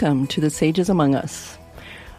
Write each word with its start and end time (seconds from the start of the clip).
Welcome 0.00 0.28
to 0.28 0.40
the 0.40 0.48
Sages 0.48 0.88
Among 0.88 1.14
Us. 1.14 1.58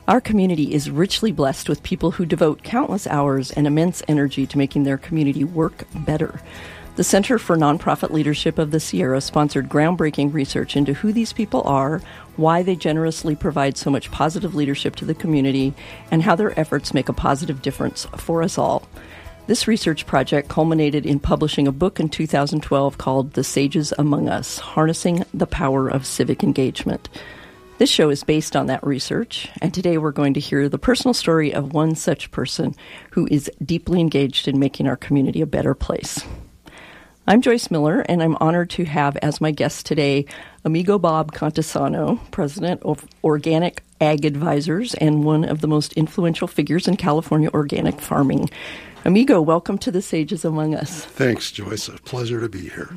Our 0.07 0.21
community 0.21 0.71
is 0.71 0.91
richly 0.91 1.31
blessed 1.31 1.67
with 1.67 1.81
people 1.81 2.11
who 2.11 2.27
devote 2.27 2.61
countless 2.61 3.07
hours 3.07 3.49
and 3.49 3.65
immense 3.65 4.03
energy 4.07 4.45
to 4.45 4.57
making 4.59 4.83
their 4.83 4.99
community 4.99 5.43
work 5.43 5.87
better. 5.95 6.39
The 6.95 7.03
Center 7.03 7.39
for 7.39 7.57
Nonprofit 7.57 8.11
Leadership 8.11 8.59
of 8.59 8.69
the 8.69 8.79
Sierra 8.79 9.19
sponsored 9.19 9.67
groundbreaking 9.67 10.31
research 10.31 10.75
into 10.75 10.93
who 10.93 11.11
these 11.11 11.33
people 11.33 11.63
are, 11.63 12.03
why 12.35 12.61
they 12.61 12.75
generously 12.75 13.35
provide 13.35 13.77
so 13.77 13.89
much 13.89 14.11
positive 14.11 14.53
leadership 14.53 14.95
to 14.97 15.05
the 15.05 15.15
community, 15.15 15.73
and 16.11 16.21
how 16.21 16.35
their 16.35 16.57
efforts 16.59 16.93
make 16.93 17.09
a 17.09 17.13
positive 17.13 17.63
difference 17.63 18.05
for 18.15 18.43
us 18.43 18.59
all. 18.59 18.87
This 19.47 19.67
research 19.67 20.05
project 20.05 20.49
culminated 20.49 21.07
in 21.07 21.19
publishing 21.19 21.67
a 21.67 21.71
book 21.71 21.99
in 21.99 22.09
2012 22.09 22.99
called 22.99 23.33
The 23.33 23.43
Sages 23.43 23.91
Among 23.97 24.29
Us 24.29 24.59
Harnessing 24.59 25.25
the 25.33 25.47
Power 25.47 25.89
of 25.89 26.05
Civic 26.05 26.43
Engagement. 26.43 27.09
This 27.81 27.89
show 27.89 28.11
is 28.11 28.23
based 28.23 28.55
on 28.55 28.67
that 28.67 28.85
research, 28.85 29.49
and 29.59 29.73
today 29.73 29.97
we're 29.97 30.11
going 30.11 30.35
to 30.35 30.39
hear 30.39 30.69
the 30.69 30.77
personal 30.77 31.15
story 31.15 31.51
of 31.51 31.73
one 31.73 31.95
such 31.95 32.29
person 32.29 32.75
who 33.09 33.27
is 33.31 33.49
deeply 33.65 33.99
engaged 33.99 34.47
in 34.47 34.59
making 34.59 34.87
our 34.87 34.95
community 34.95 35.41
a 35.41 35.47
better 35.47 35.73
place. 35.73 36.23
I'm 37.25 37.41
Joyce 37.41 37.71
Miller, 37.71 38.01
and 38.01 38.21
I'm 38.21 38.37
honored 38.39 38.69
to 38.69 38.85
have 38.85 39.17
as 39.23 39.41
my 39.41 39.49
guest 39.49 39.87
today 39.87 40.27
Amigo 40.63 40.99
Bob 40.99 41.31
Cantisano, 41.31 42.19
president 42.29 42.83
of 42.83 43.03
Organic 43.23 43.81
Ag 43.99 44.25
Advisors 44.25 44.93
and 44.93 45.23
one 45.23 45.43
of 45.43 45.61
the 45.61 45.67
most 45.67 45.93
influential 45.93 46.47
figures 46.47 46.87
in 46.87 46.97
California 46.97 47.49
organic 47.51 47.99
farming. 47.99 48.47
Amigo, 49.05 49.41
welcome 49.41 49.79
to 49.79 49.89
the 49.89 50.03
Sages 50.03 50.45
Among 50.45 50.75
Us. 50.75 51.03
Thanks, 51.05 51.51
Joyce. 51.51 51.87
A 51.87 51.93
pleasure 51.93 52.41
to 52.41 52.47
be 52.47 52.69
here. 52.69 52.95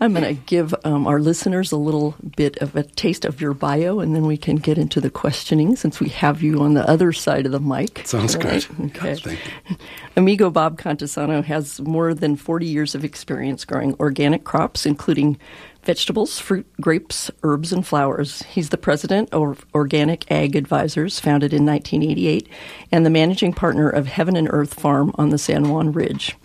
I'm 0.00 0.12
going 0.12 0.36
to 0.36 0.40
give 0.42 0.74
um, 0.84 1.08
our 1.08 1.18
listeners 1.18 1.72
a 1.72 1.76
little 1.76 2.14
bit 2.36 2.56
of 2.58 2.76
a 2.76 2.84
taste 2.84 3.24
of 3.24 3.40
your 3.40 3.52
bio, 3.52 3.98
and 3.98 4.14
then 4.14 4.26
we 4.26 4.36
can 4.36 4.56
get 4.56 4.78
into 4.78 5.00
the 5.00 5.10
questioning 5.10 5.74
since 5.74 5.98
we 5.98 6.08
have 6.10 6.40
you 6.40 6.62
on 6.62 6.74
the 6.74 6.88
other 6.88 7.12
side 7.12 7.46
of 7.46 7.52
the 7.52 7.58
mic. 7.58 8.02
Sounds 8.04 8.36
right? 8.36 8.68
good. 8.78 8.90
Okay. 8.96 9.16
Thank 9.16 9.40
you. 9.68 9.76
Amigo 10.16 10.50
Bob 10.50 10.80
Cantisano 10.80 11.42
has 11.42 11.80
more 11.80 12.14
than 12.14 12.36
40 12.36 12.66
years 12.66 12.94
of 12.94 13.04
experience 13.04 13.64
growing 13.64 13.96
organic 13.98 14.44
crops, 14.44 14.86
including 14.86 15.36
vegetables, 15.82 16.38
fruit, 16.38 16.66
grapes, 16.80 17.28
herbs, 17.42 17.72
and 17.72 17.84
flowers. 17.84 18.42
He's 18.42 18.68
the 18.68 18.78
president 18.78 19.30
of 19.32 19.66
Organic 19.74 20.30
Ag 20.30 20.54
Advisors, 20.54 21.18
founded 21.18 21.52
in 21.52 21.66
1988, 21.66 22.48
and 22.92 23.04
the 23.04 23.10
managing 23.10 23.52
partner 23.52 23.88
of 23.88 24.06
Heaven 24.06 24.36
and 24.36 24.48
Earth 24.50 24.74
Farm 24.74 25.12
on 25.16 25.30
the 25.30 25.38
San 25.38 25.70
Juan 25.70 25.90
Ridge. 25.90 26.36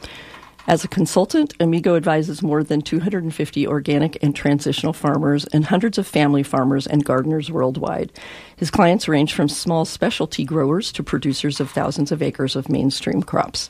As 0.65 0.85
a 0.85 0.87
consultant, 0.87 1.53
Amigo 1.59 1.97
advises 1.97 2.41
more 2.41 2.63
than 2.63 2.81
250 2.81 3.67
organic 3.67 4.21
and 4.23 4.33
transitional 4.33 4.93
farmers 4.93 5.43
and 5.47 5.65
hundreds 5.65 5.97
of 5.97 6.07
family 6.07 6.41
farmers 6.41 6.87
and 6.87 7.03
gardeners 7.03 7.51
worldwide. 7.51 8.13
His 8.55 8.71
clients 8.71 9.09
range 9.09 9.33
from 9.33 9.49
small 9.49 9.83
specialty 9.83 10.45
growers 10.45 10.93
to 10.93 11.03
producers 11.03 11.59
of 11.59 11.69
thousands 11.69 12.13
of 12.13 12.21
acres 12.21 12.55
of 12.55 12.69
mainstream 12.69 13.23
crops. 13.23 13.69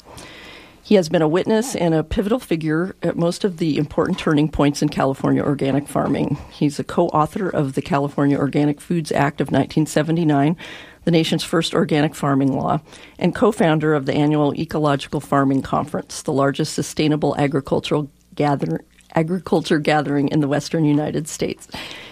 He 0.83 0.95
has 0.95 1.09
been 1.09 1.21
a 1.21 1.27
witness 1.27 1.75
and 1.75 1.95
a 1.95 2.03
pivotal 2.03 2.39
figure 2.39 2.95
at 3.01 3.15
most 3.15 3.43
of 3.43 3.57
the 3.57 3.77
important 3.77 4.19
turning 4.19 4.49
points 4.49 4.81
in 4.81 4.89
California 4.89 5.41
organic 5.41 5.87
farming. 5.87 6.37
He's 6.51 6.77
a 6.77 6.83
co 6.83 7.07
author 7.07 7.49
of 7.49 7.73
the 7.73 7.81
California 7.81 8.37
Organic 8.37 8.81
Foods 8.81 9.11
Act 9.11 9.39
of 9.39 9.47
1979 9.47 10.57
the 11.05 11.11
nation's 11.11 11.43
first 11.43 11.73
organic 11.73 12.15
farming 12.15 12.53
law, 12.53 12.79
and 13.19 13.35
co 13.35 13.51
founder 13.51 13.93
of 13.93 14.05
the 14.05 14.13
annual 14.13 14.53
Ecological 14.55 15.19
Farming 15.19 15.61
Conference, 15.61 16.21
the 16.21 16.33
largest 16.33 16.73
sustainable 16.73 17.35
agricultural 17.37 18.09
gather- 18.35 18.83
agriculture 19.15 19.79
gathering 19.79 20.27
in 20.29 20.39
the 20.39 20.47
western 20.47 20.85
United 20.85 21.27
States. 21.27 21.67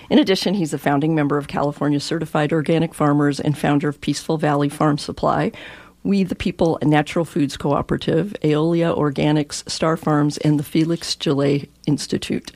In 0.09 0.19
addition, 0.19 0.53
he's 0.53 0.73
a 0.73 0.77
founding 0.77 1.15
member 1.15 1.37
of 1.37 1.47
California 1.47 1.99
Certified 1.99 2.51
Organic 2.51 2.93
Farmers 2.93 3.39
and 3.39 3.57
founder 3.57 3.87
of 3.87 4.01
Peaceful 4.01 4.37
Valley 4.37 4.69
Farm 4.69 4.97
Supply. 4.97 5.51
We 6.03 6.23
the 6.23 6.35
People 6.35 6.79
Natural 6.81 7.25
Foods 7.25 7.57
Cooperative, 7.57 8.35
Aeolia 8.43 8.97
Organics, 8.97 9.69
Star 9.69 9.95
Farms, 9.95 10.37
and 10.39 10.59
the 10.59 10.63
Felix 10.63 11.15
Gillet 11.15 11.69
Institute. 11.85 12.51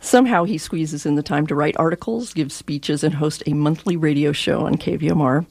Somehow 0.00 0.44
he 0.44 0.58
squeezes 0.58 1.04
in 1.04 1.16
the 1.16 1.22
time 1.22 1.46
to 1.48 1.54
write 1.54 1.76
articles, 1.78 2.32
give 2.32 2.52
speeches, 2.52 3.02
and 3.02 3.14
host 3.14 3.42
a 3.46 3.52
monthly 3.52 3.96
radio 3.96 4.32
show 4.32 4.66
on 4.66 4.76
KVMR. 4.76 5.44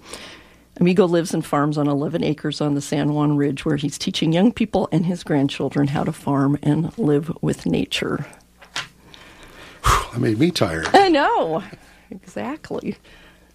Amigo 0.80 1.06
lives 1.06 1.34
and 1.34 1.46
farms 1.46 1.78
on 1.78 1.88
11 1.88 2.24
acres 2.24 2.62
on 2.62 2.75
the 2.75 2.81
San 2.81 3.13
Juan 3.13 3.36
Ridge, 3.36 3.66
where 3.66 3.78
he's 3.78 3.97
teaching 3.97 4.31
young 4.31 4.52
people 4.52 4.88
and 4.91 5.06
his 5.06 5.24
grandchildren 5.24 5.88
how 5.88 6.03
to 6.03 6.12
farm 6.12 6.57
and 6.62 6.96
live 6.97 7.31
with 7.41 7.66
nature. 7.66 8.25
That 9.84 10.19
made 10.19 10.40
me 10.40 10.52
tired. 10.52 10.88
I 10.94 11.09
know, 11.09 11.63
exactly. 12.12 12.96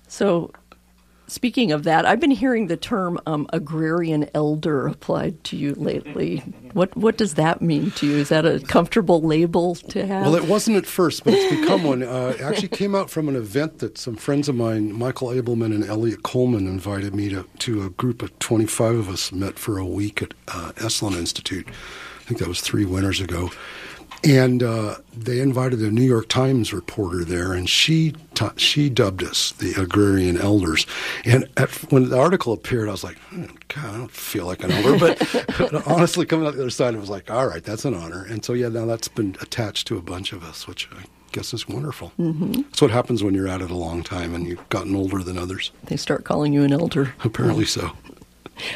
So, 0.08 0.52
Speaking 1.28 1.72
of 1.72 1.84
that, 1.84 2.04
I've 2.04 2.20
been 2.20 2.30
hearing 2.30 2.66
the 2.66 2.76
term 2.76 3.18
um, 3.26 3.46
agrarian 3.52 4.28
elder 4.34 4.86
applied 4.86 5.42
to 5.44 5.56
you 5.56 5.74
lately. 5.74 6.38
What 6.72 6.94
what 6.96 7.16
does 7.16 7.34
that 7.34 7.62
mean 7.62 7.90
to 7.92 8.06
you? 8.06 8.16
Is 8.18 8.28
that 8.28 8.44
a 8.44 8.60
comfortable 8.60 9.22
label 9.22 9.74
to 9.76 10.06
have? 10.06 10.26
Well, 10.26 10.34
it 10.34 10.44
wasn't 10.44 10.76
at 10.76 10.86
first, 10.86 11.24
but 11.24 11.34
it's 11.34 11.60
become 11.60 11.84
one. 11.84 12.02
Uh, 12.02 12.34
it 12.36 12.42
actually 12.42 12.68
came 12.68 12.94
out 12.94 13.08
from 13.08 13.28
an 13.28 13.36
event 13.36 13.78
that 13.78 13.96
some 13.98 14.16
friends 14.16 14.48
of 14.48 14.54
mine, 14.54 14.92
Michael 14.92 15.28
Abelman 15.28 15.74
and 15.74 15.84
Eliot 15.84 16.22
Coleman, 16.22 16.66
invited 16.66 17.14
me 17.14 17.28
to, 17.30 17.46
to 17.60 17.82
a 17.84 17.90
group 17.90 18.22
of 18.22 18.38
25 18.38 18.96
of 18.96 19.08
us 19.08 19.32
met 19.32 19.58
for 19.58 19.78
a 19.78 19.86
week 19.86 20.22
at 20.22 20.34
uh, 20.48 20.72
Esalen 20.76 21.16
Institute. 21.16 21.66
I 21.68 22.24
think 22.24 22.40
that 22.40 22.48
was 22.48 22.60
three 22.60 22.84
winters 22.84 23.20
ago 23.20 23.50
and 24.24 24.62
uh, 24.62 24.96
they 25.16 25.40
invited 25.40 25.80
a 25.80 25.90
New 25.90 26.02
York 26.02 26.28
Times 26.28 26.72
reporter 26.72 27.24
there, 27.24 27.52
and 27.52 27.68
she 27.68 28.14
ta- 28.34 28.54
she 28.56 28.88
dubbed 28.88 29.22
us 29.22 29.52
the 29.52 29.72
agrarian 29.80 30.38
elders. 30.38 30.86
And 31.24 31.48
at, 31.56 31.70
when 31.92 32.08
the 32.08 32.18
article 32.18 32.52
appeared, 32.52 32.88
I 32.88 32.92
was 32.92 33.04
like, 33.04 33.18
oh, 33.34 33.48
God, 33.68 33.84
I 33.84 33.98
don't 33.98 34.10
feel 34.10 34.46
like 34.46 34.62
an 34.62 34.70
elder, 34.70 34.98
but, 34.98 35.18
but 35.58 35.86
honestly, 35.86 36.26
coming 36.26 36.46
out 36.46 36.54
the 36.54 36.60
other 36.60 36.70
side, 36.70 36.94
it 36.94 37.00
was 37.00 37.10
like, 37.10 37.30
all 37.30 37.46
right, 37.46 37.64
that's 37.64 37.84
an 37.84 37.94
honor. 37.94 38.24
And 38.24 38.44
so 38.44 38.52
yeah, 38.52 38.68
now 38.68 38.86
that's 38.86 39.08
been 39.08 39.36
attached 39.40 39.86
to 39.88 39.98
a 39.98 40.02
bunch 40.02 40.32
of 40.32 40.44
us, 40.44 40.68
which 40.68 40.88
I 40.92 41.04
guess 41.32 41.52
is 41.52 41.68
wonderful. 41.68 42.12
Mm-hmm. 42.18 42.52
That's 42.62 42.82
what 42.82 42.90
happens 42.90 43.24
when 43.24 43.34
you're 43.34 43.48
at 43.48 43.60
it 43.60 43.70
a 43.70 43.76
long 43.76 44.02
time 44.02 44.34
and 44.34 44.46
you've 44.46 44.68
gotten 44.68 44.94
older 44.94 45.22
than 45.22 45.38
others. 45.38 45.72
They 45.84 45.96
start 45.96 46.24
calling 46.24 46.52
you 46.52 46.62
an 46.62 46.72
elder. 46.72 47.14
Apparently 47.24 47.64
so. 47.64 47.92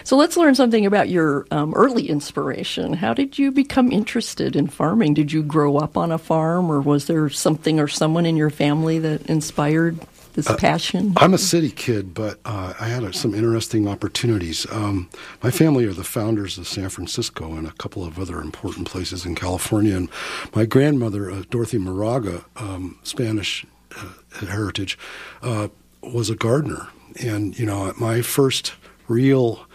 So 0.04 0.16
let's 0.16 0.36
learn 0.36 0.54
something 0.54 0.86
about 0.86 1.08
your 1.08 1.46
um, 1.50 1.74
early 1.74 2.08
inspiration. 2.08 2.94
How 2.94 3.14
did 3.14 3.38
you 3.38 3.52
become 3.52 3.92
interested 3.92 4.56
in 4.56 4.66
farming? 4.66 5.14
Did 5.14 5.32
you 5.32 5.42
grow 5.42 5.76
up 5.76 5.96
on 5.96 6.10
a 6.10 6.18
farm, 6.18 6.70
or 6.70 6.80
was 6.80 7.06
there 7.06 7.28
something 7.28 7.78
or 7.78 7.88
someone 7.88 8.26
in 8.26 8.36
your 8.36 8.50
family 8.50 8.98
that 8.98 9.26
inspired 9.26 9.98
this 10.32 10.48
uh, 10.48 10.56
passion? 10.56 11.12
I'm 11.16 11.34
a 11.34 11.38
city 11.38 11.70
kid, 11.70 12.14
but 12.14 12.38
uh, 12.44 12.74
I 12.78 12.88
had 12.88 13.04
uh, 13.04 13.12
some 13.12 13.34
interesting 13.34 13.88
opportunities. 13.88 14.66
Um, 14.70 15.08
my 15.42 15.50
family 15.50 15.84
are 15.86 15.92
the 15.94 16.04
founders 16.04 16.58
of 16.58 16.66
San 16.68 16.88
Francisco 16.88 17.54
and 17.54 17.66
a 17.66 17.72
couple 17.72 18.04
of 18.04 18.18
other 18.18 18.40
important 18.40 18.86
places 18.86 19.24
in 19.24 19.34
California. 19.34 19.96
And 19.96 20.08
my 20.54 20.66
grandmother, 20.66 21.30
uh, 21.30 21.42
Dorothy 21.50 21.78
Moraga, 21.78 22.44
um, 22.56 22.98
Spanish 23.02 23.66
uh, 23.96 24.46
heritage, 24.46 24.98
uh, 25.42 25.68
was 26.02 26.30
a 26.30 26.36
gardener. 26.36 26.88
And, 27.22 27.58
you 27.58 27.64
know, 27.64 27.94
my 27.98 28.20
first 28.20 28.74
real 29.08 29.66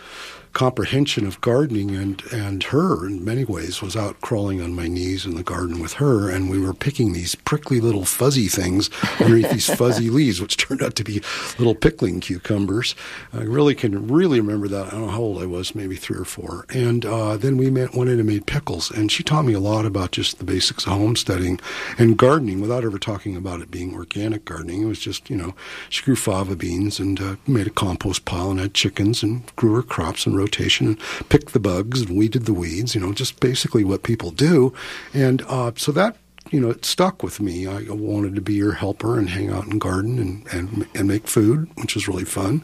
comprehension 0.53 1.25
of 1.25 1.39
gardening 1.41 1.95
and, 1.95 2.23
and 2.31 2.63
her 2.63 3.05
in 3.05 3.23
many 3.23 3.43
ways 3.43 3.81
was 3.81 3.95
out 3.95 4.19
crawling 4.21 4.61
on 4.61 4.73
my 4.73 4.87
knees 4.87 5.25
in 5.25 5.35
the 5.35 5.43
garden 5.43 5.79
with 5.79 5.93
her 5.93 6.29
and 6.29 6.49
we 6.49 6.59
were 6.59 6.73
picking 6.73 7.13
these 7.13 7.35
prickly 7.35 7.79
little 7.79 8.05
fuzzy 8.05 8.47
things 8.47 8.89
underneath 9.19 9.51
these 9.51 9.73
fuzzy 9.75 10.09
leaves 10.09 10.41
which 10.41 10.57
turned 10.57 10.81
out 10.81 10.95
to 10.95 11.03
be 11.03 11.21
little 11.57 11.75
pickling 11.75 12.19
cucumbers. 12.19 12.95
I 13.33 13.43
really 13.43 13.75
can 13.75 14.07
really 14.07 14.39
remember 14.39 14.67
that. 14.67 14.87
I 14.87 14.91
don't 14.91 15.01
know 15.01 15.11
how 15.11 15.19
old 15.19 15.41
i 15.41 15.45
was 15.45 15.75
maybe 15.75 15.95
three 15.95 16.17
or 16.17 16.25
four. 16.25 16.65
And 16.69 17.05
uh, 17.05 17.37
then 17.37 17.57
we 17.57 17.69
met, 17.69 17.95
went 17.95 18.09
in 18.09 18.19
and 18.19 18.27
made 18.27 18.45
pickles. 18.45 18.91
And 18.91 19.11
she 19.11 19.23
taught 19.23 19.45
me 19.45 19.53
a 19.53 19.59
lot 19.59 19.85
about 19.85 20.11
just 20.11 20.37
the 20.37 20.43
basics 20.43 20.85
of 20.85 20.93
homesteading 20.93 21.59
and 21.97 22.17
gardening 22.17 22.61
without 22.61 22.83
ever 22.83 22.99
talking 22.99 23.35
about 23.35 23.61
it 23.61 23.71
being 23.71 23.93
organic 23.93 24.45
gardening. 24.45 24.83
It 24.83 24.85
was 24.85 24.99
just 24.99 25.29
you 25.29 25.35
know 25.35 25.55
she 25.89 26.03
grew 26.03 26.15
fava 26.15 26.55
beans 26.55 26.99
and 26.99 27.19
uh, 27.19 27.35
made 27.47 27.67
a 27.67 27.71
compost 27.71 28.25
pile 28.25 28.51
and 28.51 28.59
had 28.59 28.73
chickens 28.73 29.23
and 29.23 29.43
grew 29.55 29.75
her 29.75 29.83
crops 29.83 30.25
and 30.25 30.35
rotation 30.41 30.87
and 30.87 30.99
picked 31.29 31.53
the 31.53 31.59
bugs 31.59 32.01
and 32.01 32.17
weeded 32.17 32.45
the 32.45 32.53
weeds, 32.53 32.93
you 32.95 33.01
know, 33.01 33.13
just 33.13 33.39
basically 33.39 33.83
what 33.83 34.03
people 34.03 34.31
do. 34.31 34.73
And 35.13 35.41
uh, 35.47 35.71
so 35.75 35.91
that 35.93 36.17
you 36.51 36.59
know, 36.59 36.69
it 36.69 36.83
stuck 36.83 37.23
with 37.23 37.39
me. 37.39 37.65
I 37.65 37.83
wanted 37.89 38.35
to 38.35 38.41
be 38.41 38.53
your 38.53 38.73
helper 38.73 39.17
and 39.17 39.29
hang 39.29 39.49
out 39.49 39.67
and 39.67 39.79
garden 39.79 40.19
and, 40.19 40.47
and, 40.51 40.87
and 40.93 41.07
make 41.07 41.27
food, 41.27 41.69
which 41.75 41.95
was 41.95 42.07
really 42.07 42.25
fun. 42.25 42.63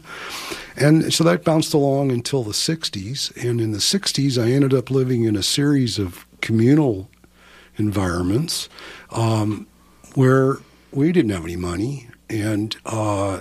And 0.76 1.12
so 1.12 1.24
that 1.24 1.42
bounced 1.42 1.72
along 1.72 2.12
until 2.12 2.44
the 2.44 2.52
60s. 2.52 3.34
And 3.42 3.60
in 3.60 3.72
the 3.72 3.78
60s, 3.78 4.42
I 4.42 4.50
ended 4.50 4.74
up 4.74 4.90
living 4.90 5.24
in 5.24 5.36
a 5.36 5.42
series 5.42 5.98
of 5.98 6.26
communal 6.42 7.08
environments 7.76 8.68
um, 9.10 9.66
where 10.14 10.58
we 10.92 11.10
didn't 11.10 11.30
have 11.30 11.44
any 11.44 11.56
money. 11.56 12.08
And 12.28 12.76
uh, 12.84 13.40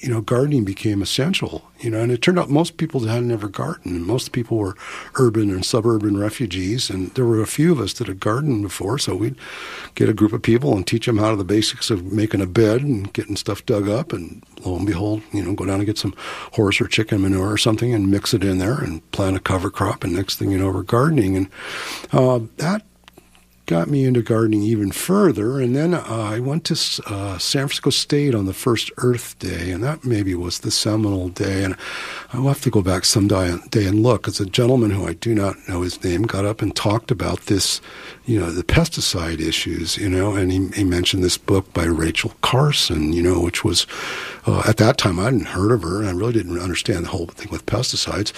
you 0.00 0.10
know, 0.10 0.20
gardening 0.20 0.64
became 0.64 1.00
essential, 1.00 1.70
you 1.80 1.90
know, 1.90 2.00
and 2.00 2.12
it 2.12 2.20
turned 2.20 2.38
out 2.38 2.50
most 2.50 2.76
people 2.76 3.00
hadn't 3.00 3.30
ever 3.30 3.48
gardened. 3.48 4.06
Most 4.06 4.32
people 4.32 4.58
were 4.58 4.76
urban 5.14 5.50
and 5.50 5.64
suburban 5.64 6.18
refugees, 6.18 6.90
and 6.90 7.10
there 7.14 7.24
were 7.24 7.40
a 7.40 7.46
few 7.46 7.72
of 7.72 7.80
us 7.80 7.94
that 7.94 8.06
had 8.06 8.20
gardened 8.20 8.62
before, 8.62 8.98
so 8.98 9.16
we'd 9.16 9.36
get 9.94 10.08
a 10.08 10.14
group 10.14 10.32
of 10.32 10.42
people 10.42 10.76
and 10.76 10.86
teach 10.86 11.06
them 11.06 11.16
how 11.16 11.30
to 11.30 11.36
the 11.36 11.44
basics 11.44 11.90
of 11.90 12.12
making 12.12 12.42
a 12.42 12.46
bed 12.46 12.82
and 12.82 13.12
getting 13.14 13.36
stuff 13.36 13.64
dug 13.64 13.88
up, 13.88 14.12
and 14.12 14.42
lo 14.64 14.76
and 14.76 14.86
behold, 14.86 15.22
you 15.32 15.42
know, 15.42 15.54
go 15.54 15.64
down 15.64 15.76
and 15.76 15.86
get 15.86 15.98
some 15.98 16.14
horse 16.52 16.80
or 16.80 16.86
chicken 16.86 17.22
manure 17.22 17.52
or 17.52 17.58
something 17.58 17.94
and 17.94 18.10
mix 18.10 18.34
it 18.34 18.44
in 18.44 18.58
there 18.58 18.78
and 18.78 19.10
plant 19.12 19.36
a 19.36 19.40
cover 19.40 19.70
crop, 19.70 20.04
and 20.04 20.12
next 20.12 20.36
thing 20.36 20.50
you 20.50 20.58
know, 20.58 20.70
we're 20.70 20.82
gardening, 20.82 21.36
and 21.36 21.48
uh, 22.12 22.40
that 22.58 22.82
got 23.66 23.88
me 23.88 24.04
into 24.04 24.22
gardening 24.22 24.62
even 24.62 24.92
further. 24.92 25.60
And 25.60 25.74
then 25.74 25.92
uh, 25.92 26.04
I 26.06 26.38
went 26.38 26.64
to 26.64 26.74
uh, 27.06 27.38
San 27.38 27.62
Francisco 27.62 27.90
State 27.90 28.34
on 28.34 28.46
the 28.46 28.54
first 28.54 28.90
Earth 28.98 29.38
Day, 29.38 29.70
and 29.70 29.82
that 29.82 30.04
maybe 30.04 30.34
was 30.34 30.60
the 30.60 30.70
seminal 30.70 31.28
day. 31.28 31.64
And 31.64 31.76
I'll 32.32 32.48
have 32.48 32.62
to 32.62 32.70
go 32.70 32.80
back 32.80 33.04
some 33.04 33.28
day 33.28 33.86
and 33.86 34.02
look. 34.02 34.28
It's 34.28 34.40
a 34.40 34.46
gentleman 34.46 34.90
who 34.92 35.06
I 35.06 35.14
do 35.14 35.34
not 35.34 35.56
know 35.68 35.82
his 35.82 36.02
name 36.02 36.22
got 36.22 36.44
up 36.44 36.62
and 36.62 36.74
talked 36.74 37.10
about 37.10 37.42
this, 37.42 37.80
you 38.26 38.40
know, 38.40 38.50
the 38.50 38.64
pesticide 38.64 39.40
issues, 39.40 39.96
you 39.96 40.08
know, 40.08 40.34
and 40.34 40.50
he, 40.50 40.66
he 40.74 40.84
mentioned 40.84 41.22
this 41.22 41.38
book 41.38 41.72
by 41.72 41.84
Rachel 41.84 42.32
Carson, 42.42 43.12
you 43.12 43.22
know, 43.22 43.40
which 43.40 43.64
was 43.64 43.86
uh, 44.46 44.64
at 44.66 44.78
that 44.78 44.98
time 44.98 45.20
I 45.20 45.24
hadn't 45.24 45.46
heard 45.46 45.70
of 45.70 45.82
her, 45.82 46.00
and 46.00 46.08
I 46.08 46.12
really 46.12 46.32
didn't 46.32 46.58
understand 46.58 47.04
the 47.04 47.10
whole 47.10 47.26
thing 47.26 47.48
with 47.50 47.66
pesticides. 47.66 48.32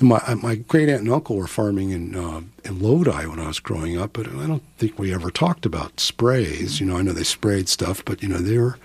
My 0.00 0.34
my 0.34 0.54
great 0.54 0.88
aunt 0.88 1.02
and 1.02 1.12
uncle 1.12 1.36
were 1.36 1.46
farming 1.46 1.90
in 1.90 2.14
uh, 2.14 2.40
in 2.64 2.80
Lodi 2.80 3.26
when 3.26 3.38
I 3.38 3.48
was 3.48 3.60
growing 3.60 3.98
up, 3.98 4.14
but 4.14 4.26
I 4.26 4.46
don't 4.46 4.62
think 4.78 4.98
we 4.98 5.12
ever 5.12 5.30
talked 5.30 5.66
about 5.66 6.00
sprays. 6.00 6.80
You 6.80 6.86
know, 6.86 6.96
I 6.96 7.02
know 7.02 7.12
they 7.12 7.22
sprayed 7.22 7.68
stuff, 7.68 8.04
but 8.04 8.22
you 8.22 8.28
know 8.28 8.38
they 8.38 8.58
were 8.58 8.78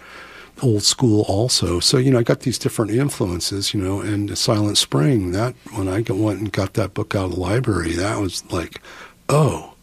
old 0.62 0.84
school 0.84 1.24
also. 1.28 1.80
So, 1.80 1.98
you 1.98 2.12
know, 2.12 2.20
I 2.20 2.24
got 2.24 2.42
these 2.42 2.60
different 2.60 2.92
influences, 2.92 3.74
you 3.74 3.82
know, 3.82 4.02
and 4.02 4.38
Silent 4.38 4.78
Spring, 4.78 5.32
that 5.32 5.56
when 5.74 5.88
I 5.88 6.02
went 6.02 6.40
and 6.40 6.52
got 6.52 6.74
that 6.76 6.94
book 6.94 7.16
out 7.16 7.26
of 7.26 7.32
the 7.32 7.40
library, 7.40 7.94
that 7.94 8.20
was 8.20 8.44
like, 8.52 8.80
oh, 9.28 9.74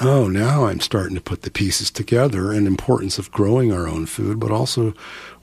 oh, 0.00 0.28
now 0.28 0.66
I'm 0.66 0.80
starting 0.80 1.14
to 1.14 1.20
put 1.20 1.42
the 1.42 1.50
pieces 1.50 1.90
together 1.90 2.52
and 2.52 2.66
importance 2.66 3.18
of 3.18 3.30
growing 3.30 3.72
our 3.72 3.86
own 3.86 4.06
food, 4.06 4.38
but 4.38 4.50
also 4.50 4.94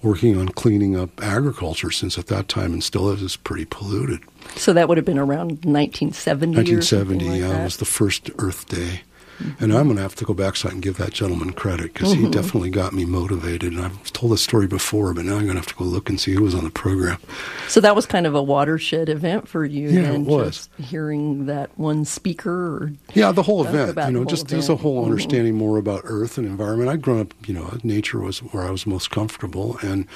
working 0.01 0.37
on 0.37 0.49
cleaning 0.49 0.97
up 0.97 1.21
agriculture 1.23 1.91
since 1.91 2.17
at 2.17 2.27
that 2.27 2.47
time 2.47 2.73
and 2.73 2.83
still 2.83 3.09
is, 3.09 3.21
is 3.21 3.35
pretty 3.35 3.65
polluted. 3.65 4.19
So 4.55 4.73
that 4.73 4.87
would 4.87 4.97
have 4.97 5.05
been 5.05 5.19
around 5.19 5.65
1970 5.65 6.55
1970, 6.55 7.29
like 7.29 7.39
yeah, 7.39 7.47
that? 7.47 7.63
was 7.63 7.77
the 7.77 7.85
first 7.85 8.29
Earth 8.37 8.67
Day. 8.67 9.01
Mm-hmm. 9.39 9.63
And 9.63 9.73
I'm 9.73 9.85
going 9.85 9.97
to 9.97 10.01
have 10.03 10.15
to 10.15 10.25
go 10.25 10.33
back 10.33 10.55
so 10.55 10.69
I 10.69 10.71
can 10.71 10.81
give 10.81 10.97
that 10.97 11.13
gentleman 11.13 11.53
credit 11.53 11.93
because 11.93 12.13
mm-hmm. 12.13 12.25
he 12.25 12.31
definitely 12.31 12.69
got 12.69 12.93
me 12.93 13.05
motivated. 13.05 13.73
And 13.73 13.81
I've 13.81 14.13
told 14.13 14.31
this 14.31 14.41
story 14.41 14.67
before, 14.67 15.13
but 15.13 15.25
now 15.25 15.37
I'm 15.37 15.43
going 15.43 15.55
to 15.55 15.61
have 15.61 15.67
to 15.67 15.75
go 15.75 15.83
look 15.83 16.09
and 16.09 16.19
see 16.19 16.33
who 16.33 16.43
was 16.43 16.55
on 16.55 16.63
the 16.63 16.69
program. 16.69 17.19
So 17.67 17.79
that 17.81 17.95
was 17.95 18.05
kind 18.05 18.27
of 18.27 18.35
a 18.35 18.43
watershed 18.43 19.09
event 19.09 19.47
for 19.47 19.65
you. 19.65 19.89
Yeah, 19.89 20.11
it 20.13 20.21
was. 20.21 20.69
hearing 20.77 21.45
that 21.47 21.77
one 21.77 22.05
speaker. 22.05 22.77
Or 22.77 22.93
yeah, 23.13 23.31
the 23.31 23.43
whole 23.43 23.65
event. 23.65 23.97
You 23.97 24.11
know, 24.11 24.25
just 24.25 24.47
there's 24.47 24.69
a 24.69 24.75
whole 24.75 25.01
mm-hmm. 25.01 25.11
understanding 25.11 25.55
more 25.55 25.77
about 25.77 26.01
Earth 26.03 26.37
and 26.37 26.47
environment. 26.47 26.89
I'd 26.89 27.01
grown 27.01 27.21
up, 27.21 27.33
you 27.47 27.53
know, 27.53 27.77
nature 27.83 28.19
was 28.19 28.39
where 28.39 28.63
I 28.63 28.71
was 28.71 28.85
most 28.85 29.11
comfortable, 29.11 29.77
and 29.81 30.07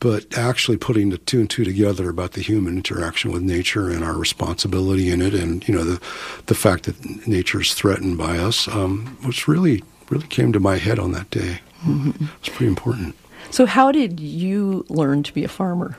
but 0.00 0.36
actually 0.36 0.76
putting 0.76 1.10
the 1.10 1.18
two 1.18 1.40
and 1.40 1.50
two 1.50 1.64
together 1.64 2.08
about 2.08 2.32
the 2.32 2.40
human 2.40 2.76
interaction 2.76 3.32
with 3.32 3.42
nature 3.42 3.90
and 3.90 4.04
our 4.04 4.16
responsibility 4.16 5.10
in 5.10 5.20
it, 5.20 5.34
and 5.34 5.66
you 5.68 5.74
know 5.74 5.84
the 5.84 6.00
the 6.46 6.54
fact 6.54 6.84
that 6.84 7.26
nature 7.26 7.60
is 7.60 7.74
threatened 7.74 8.18
by 8.18 8.38
us, 8.38 8.68
um, 8.68 9.16
was 9.26 9.48
really 9.48 9.82
really 10.10 10.26
came 10.26 10.52
to 10.52 10.60
my 10.60 10.76
head 10.76 10.98
on 10.98 11.12
that 11.12 11.30
day. 11.30 11.60
Mm-hmm. 11.84 12.26
It's 12.40 12.48
pretty 12.48 12.66
important. 12.66 13.14
So, 13.50 13.66
how 13.66 13.92
did 13.92 14.20
you 14.20 14.84
learn 14.88 15.22
to 15.22 15.32
be 15.32 15.44
a 15.44 15.48
farmer? 15.48 15.96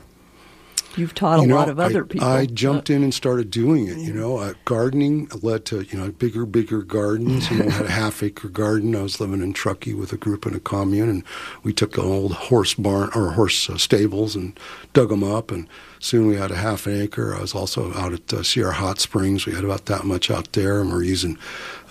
You've 0.96 1.14
taught 1.14 1.38
a 1.38 1.42
you 1.42 1.48
know, 1.48 1.56
lot 1.56 1.68
of 1.68 1.78
other 1.78 2.04
I, 2.04 2.06
people. 2.06 2.28
I 2.28 2.46
jumped 2.46 2.90
in 2.90 3.02
and 3.02 3.14
started 3.14 3.50
doing 3.50 3.86
it. 3.86 3.98
You 3.98 4.12
know, 4.12 4.38
uh, 4.38 4.54
gardening 4.64 5.28
led 5.42 5.64
to 5.66 5.82
you 5.82 5.98
know 5.98 6.10
bigger, 6.10 6.44
bigger 6.44 6.82
gardens. 6.82 7.50
You 7.50 7.58
know, 7.58 7.66
I 7.66 7.70
had 7.70 7.86
a 7.86 7.90
half 7.90 8.22
acre 8.22 8.48
garden. 8.48 8.96
I 8.96 9.02
was 9.02 9.20
living 9.20 9.42
in 9.42 9.52
Truckee 9.52 9.94
with 9.94 10.12
a 10.12 10.16
group 10.16 10.46
in 10.46 10.54
a 10.54 10.60
commune, 10.60 11.08
and 11.08 11.24
we 11.62 11.72
took 11.72 11.96
an 11.96 12.04
old 12.04 12.32
horse 12.32 12.74
barn 12.74 13.10
or 13.14 13.32
horse 13.32 13.70
uh, 13.70 13.78
stables 13.78 14.34
and 14.34 14.58
dug 14.92 15.10
them 15.10 15.22
up. 15.22 15.50
And 15.50 15.68
soon 16.00 16.26
we 16.26 16.36
had 16.36 16.50
a 16.50 16.56
half 16.56 16.86
an 16.86 17.00
acre. 17.00 17.34
I 17.34 17.40
was 17.40 17.54
also 17.54 17.92
out 17.94 18.12
at 18.12 18.32
uh, 18.32 18.42
Sierra 18.42 18.72
Hot 18.72 18.98
Springs. 18.98 19.46
We 19.46 19.54
had 19.54 19.64
about 19.64 19.86
that 19.86 20.04
much 20.04 20.30
out 20.30 20.52
there, 20.52 20.80
and 20.80 20.90
we're 20.90 21.04
using 21.04 21.38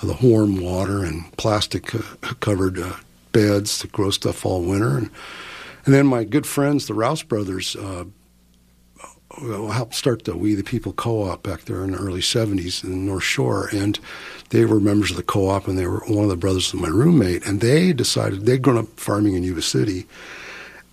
uh, 0.04 0.08
the 0.08 0.18
warm 0.22 0.60
water 0.62 1.04
and 1.06 1.36
plastic 1.38 1.96
uh, 1.96 2.34
covered 2.42 2.78
uh, 2.78 2.96
beds 3.32 3.80
to 3.80 3.88
grow 3.88 4.10
stuff 4.10 4.46
all 4.46 4.62
winter. 4.62 4.98
And 4.98 5.10
and 5.86 5.94
then 5.94 6.06
my 6.06 6.24
good 6.24 6.46
friends, 6.46 6.86
the 6.86 6.94
Rouse 6.94 7.24
brothers 7.24 7.76
helped 9.38 9.96
start 9.96 10.24
the 10.24 10.36
We 10.36 10.56
the 10.56 10.64
People 10.64 10.94
co-op 10.94 11.44
back 11.44 11.66
there 11.66 11.84
in 11.84 11.92
the 11.92 11.98
early 11.98 12.22
70s 12.22 12.84
in 12.84 12.92
the 12.92 12.98
North 12.98 13.24
Shore, 13.24 13.70
and 13.72 14.00
they 14.50 14.66
were 14.66 14.80
members 14.80 15.12
of 15.12 15.18
the 15.18 15.24
co-op, 15.24 15.68
and 15.68 15.78
they 15.78 15.88
were 15.88 16.00
one 16.08 16.24
of 16.24 16.30
the 16.30 16.36
brothers 16.36 16.74
of 16.74 16.82
my 16.82 16.88
roommate, 16.88 17.46
and 17.46 17.62
they 17.62 17.94
decided 17.94 18.46
they'd 18.46 18.62
grown 18.62 18.78
up 18.78 19.00
farming 19.00 19.36
in 19.36 19.44
Yuba 19.44 19.62
City, 19.62 20.08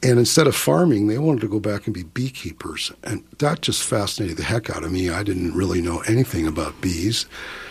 and 0.03 0.19
instead 0.19 0.47
of 0.47 0.55
farming, 0.55 1.07
they 1.07 1.19
wanted 1.19 1.41
to 1.41 1.49
go 1.49 1.59
back 1.59 1.87
and 1.87 1.95
be 1.95 2.03
beekeepers, 2.03 2.93
and 3.03 3.25
that 3.39 3.63
just 3.63 3.83
fascinated 3.83 4.37
the 4.37 4.45
heck 4.45 4.69
out 4.69 4.85
of 4.85 4.93
me. 4.93 5.09
I 5.09 5.23
didn't 5.23 5.55
really 5.55 5.81
know 5.81 6.01
anything 6.01 6.47
about 6.47 6.81
bees, 6.81 7.25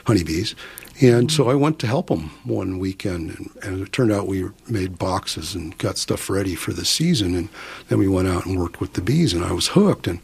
honeybees, 0.05 0.55
and 1.01 1.29
so 1.29 1.49
I 1.49 1.55
went 1.55 1.79
to 1.79 1.87
help 1.87 2.07
them 2.07 2.31
one 2.45 2.79
weekend, 2.79 3.31
and, 3.31 3.49
and, 3.63 3.81
it 3.81 3.91
turned 3.91 4.13
out 4.13 4.27
we 4.27 4.45
made 4.69 4.97
boxes 4.97 5.53
and 5.53 5.77
got 5.77 5.97
stuff 5.97 6.29
ready 6.29 6.55
for 6.55 6.71
the 6.71 6.85
season. 6.85 7.35
And 7.35 7.49
then 7.89 7.99
we 7.99 8.07
went 8.07 8.29
out 8.29 8.45
and 8.45 8.57
worked 8.57 8.79
with 8.79 8.93
the 8.93 9.01
bees, 9.01 9.33
and 9.33 9.43
I 9.43 9.51
was 9.51 9.67
hooked. 9.69 10.07
And 10.07 10.19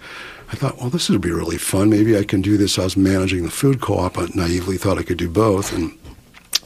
I 0.50 0.56
thought, 0.56 0.78
well, 0.78 0.90
this 0.90 1.10
would 1.10 1.20
be 1.20 1.32
really 1.32 1.58
fun. 1.58 1.90
Maybe 1.90 2.18
I 2.18 2.24
can 2.24 2.42
do 2.42 2.56
this. 2.56 2.80
I 2.80 2.86
was 2.86 2.96
managing 2.96 3.44
the 3.44 3.52
food 3.52 3.82
co-op. 3.82 4.18
I 4.18 4.28
naively 4.34 4.78
thought 4.78 4.98
I 4.98 5.04
could 5.04 5.18
do 5.18 5.30
both, 5.30 5.74
and 5.74 5.98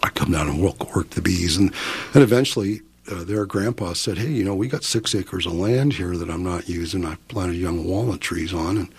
I 0.04 0.10
come 0.10 0.32
down 0.32 0.50
and 0.50 0.62
work, 0.62 0.96
work 0.96 1.10
the 1.12 1.22
bees. 1.22 1.58
And 1.58 1.74
then 2.14 2.22
eventually, 2.22 2.82
uh, 3.12 3.24
their 3.24 3.46
grandpa 3.48 3.94
said, 3.94 4.20
hey, 4.20 4.30
you 4.30 4.44
know, 4.44 4.56
we 4.56 4.68
got 4.68 4.84
six 4.84 5.16
acres 5.16 5.48
of 5.48 5.54
land 5.54 5.94
here 5.94 6.16
that 6.16 6.30
I'm 6.30 6.44
not 6.44 6.70
using. 6.70 7.06
I 7.06 7.18
planted 7.28 7.56
young 7.56 7.84
walnut 7.86 8.22
trees 8.22 8.54
on, 8.54 8.78
and 8.78 8.90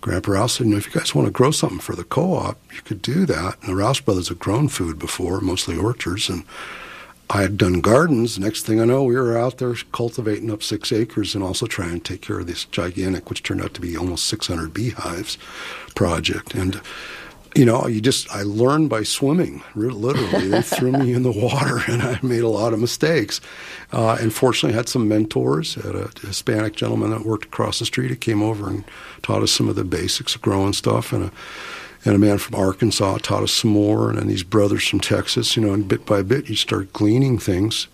Grandpa 0.00 0.32
Rouse 0.32 0.52
said, 0.54 0.66
you 0.66 0.72
know, 0.72 0.78
if 0.78 0.86
you 0.86 0.92
guys 1.00 1.14
want 1.14 1.26
to 1.26 1.32
grow 1.32 1.50
something 1.50 1.80
for 1.80 1.96
the 1.96 2.04
co-op, 2.04 2.58
you 2.72 2.80
could 2.82 3.02
do 3.02 3.26
that. 3.26 3.58
And 3.60 3.70
the 3.70 3.76
Rouse 3.76 4.00
brothers 4.00 4.28
had 4.28 4.38
grown 4.38 4.68
food 4.68 4.98
before, 4.98 5.40
mostly 5.40 5.76
orchards, 5.76 6.28
and 6.28 6.44
I 7.30 7.42
had 7.42 7.58
done 7.58 7.80
gardens. 7.80 8.38
Next 8.38 8.64
thing 8.64 8.80
I 8.80 8.86
know, 8.86 9.02
we 9.02 9.14
were 9.14 9.36
out 9.36 9.58
there 9.58 9.74
cultivating 9.92 10.50
up 10.50 10.62
six 10.62 10.92
acres 10.92 11.34
and 11.34 11.44
also 11.44 11.66
trying 11.66 12.00
to 12.00 12.12
take 12.12 12.22
care 12.22 12.38
of 12.38 12.46
this 12.46 12.64
gigantic, 12.64 13.28
which 13.28 13.42
turned 13.42 13.60
out 13.60 13.74
to 13.74 13.80
be 13.80 13.96
almost 13.96 14.26
600 14.28 14.72
beehives 14.72 15.36
project. 15.94 16.54
And 16.54 16.80
you 17.54 17.64
know, 17.64 17.86
you 17.86 18.00
just 18.00 18.30
I 18.30 18.42
learned 18.42 18.90
by 18.90 19.02
swimming. 19.02 19.62
Literally, 19.74 20.48
they 20.48 20.62
threw 20.62 20.92
me 20.92 21.12
in 21.12 21.22
the 21.22 21.32
water, 21.32 21.80
and 21.88 22.02
I 22.02 22.18
made 22.22 22.42
a 22.42 22.48
lot 22.48 22.72
of 22.72 22.80
mistakes. 22.80 23.40
Uh, 23.92 24.18
and 24.20 24.32
fortunately, 24.32 24.74
I 24.74 24.76
had 24.76 24.88
some 24.88 25.08
mentors. 25.08 25.76
I 25.78 25.86
had 25.86 25.96
a 25.96 26.10
Hispanic 26.20 26.76
gentleman 26.76 27.10
that 27.10 27.24
worked 27.24 27.46
across 27.46 27.78
the 27.78 27.86
street. 27.86 28.10
He 28.10 28.16
came 28.16 28.42
over 28.42 28.68
and 28.68 28.84
taught 29.22 29.42
us 29.42 29.52
some 29.52 29.68
of 29.68 29.76
the 29.76 29.84
basics 29.84 30.34
of 30.34 30.42
growing 30.42 30.72
stuff, 30.72 31.12
and 31.12 31.24
a 31.24 31.32
and 32.04 32.14
a 32.14 32.18
man 32.18 32.38
from 32.38 32.54
Arkansas 32.54 33.18
taught 33.18 33.42
us 33.42 33.52
some 33.52 33.72
more, 33.72 34.08
and 34.08 34.18
then 34.18 34.28
these 34.28 34.44
brothers 34.44 34.86
from 34.86 35.00
Texas. 35.00 35.56
You 35.56 35.64
know, 35.64 35.72
and 35.72 35.88
bit 35.88 36.06
by 36.06 36.22
bit, 36.22 36.48
you 36.48 36.56
start 36.56 36.92
gleaning 36.92 37.38
things 37.38 37.88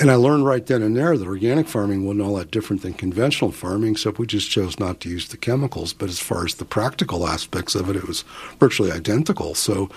and 0.00 0.10
I 0.10 0.16
learned 0.16 0.44
right 0.44 0.64
then 0.64 0.82
and 0.82 0.96
there 0.96 1.16
that 1.16 1.26
organic 1.26 1.68
farming 1.68 2.04
wasn't 2.04 2.22
all 2.22 2.36
that 2.36 2.50
different 2.50 2.82
than 2.82 2.94
conventional 2.94 3.52
farming, 3.52 3.92
except 3.92 4.18
we 4.18 4.26
just 4.26 4.50
chose 4.50 4.78
not 4.78 5.00
to 5.00 5.08
use 5.08 5.28
the 5.28 5.36
chemicals. 5.36 5.92
But 5.92 6.08
as 6.08 6.18
far 6.18 6.44
as 6.44 6.54
the 6.54 6.64
practical 6.64 7.26
aspects 7.26 7.74
of 7.74 7.88
it, 7.88 7.96
it 7.96 8.08
was 8.08 8.24
virtually 8.58 8.90
identical. 8.90 9.54
So, 9.54 9.90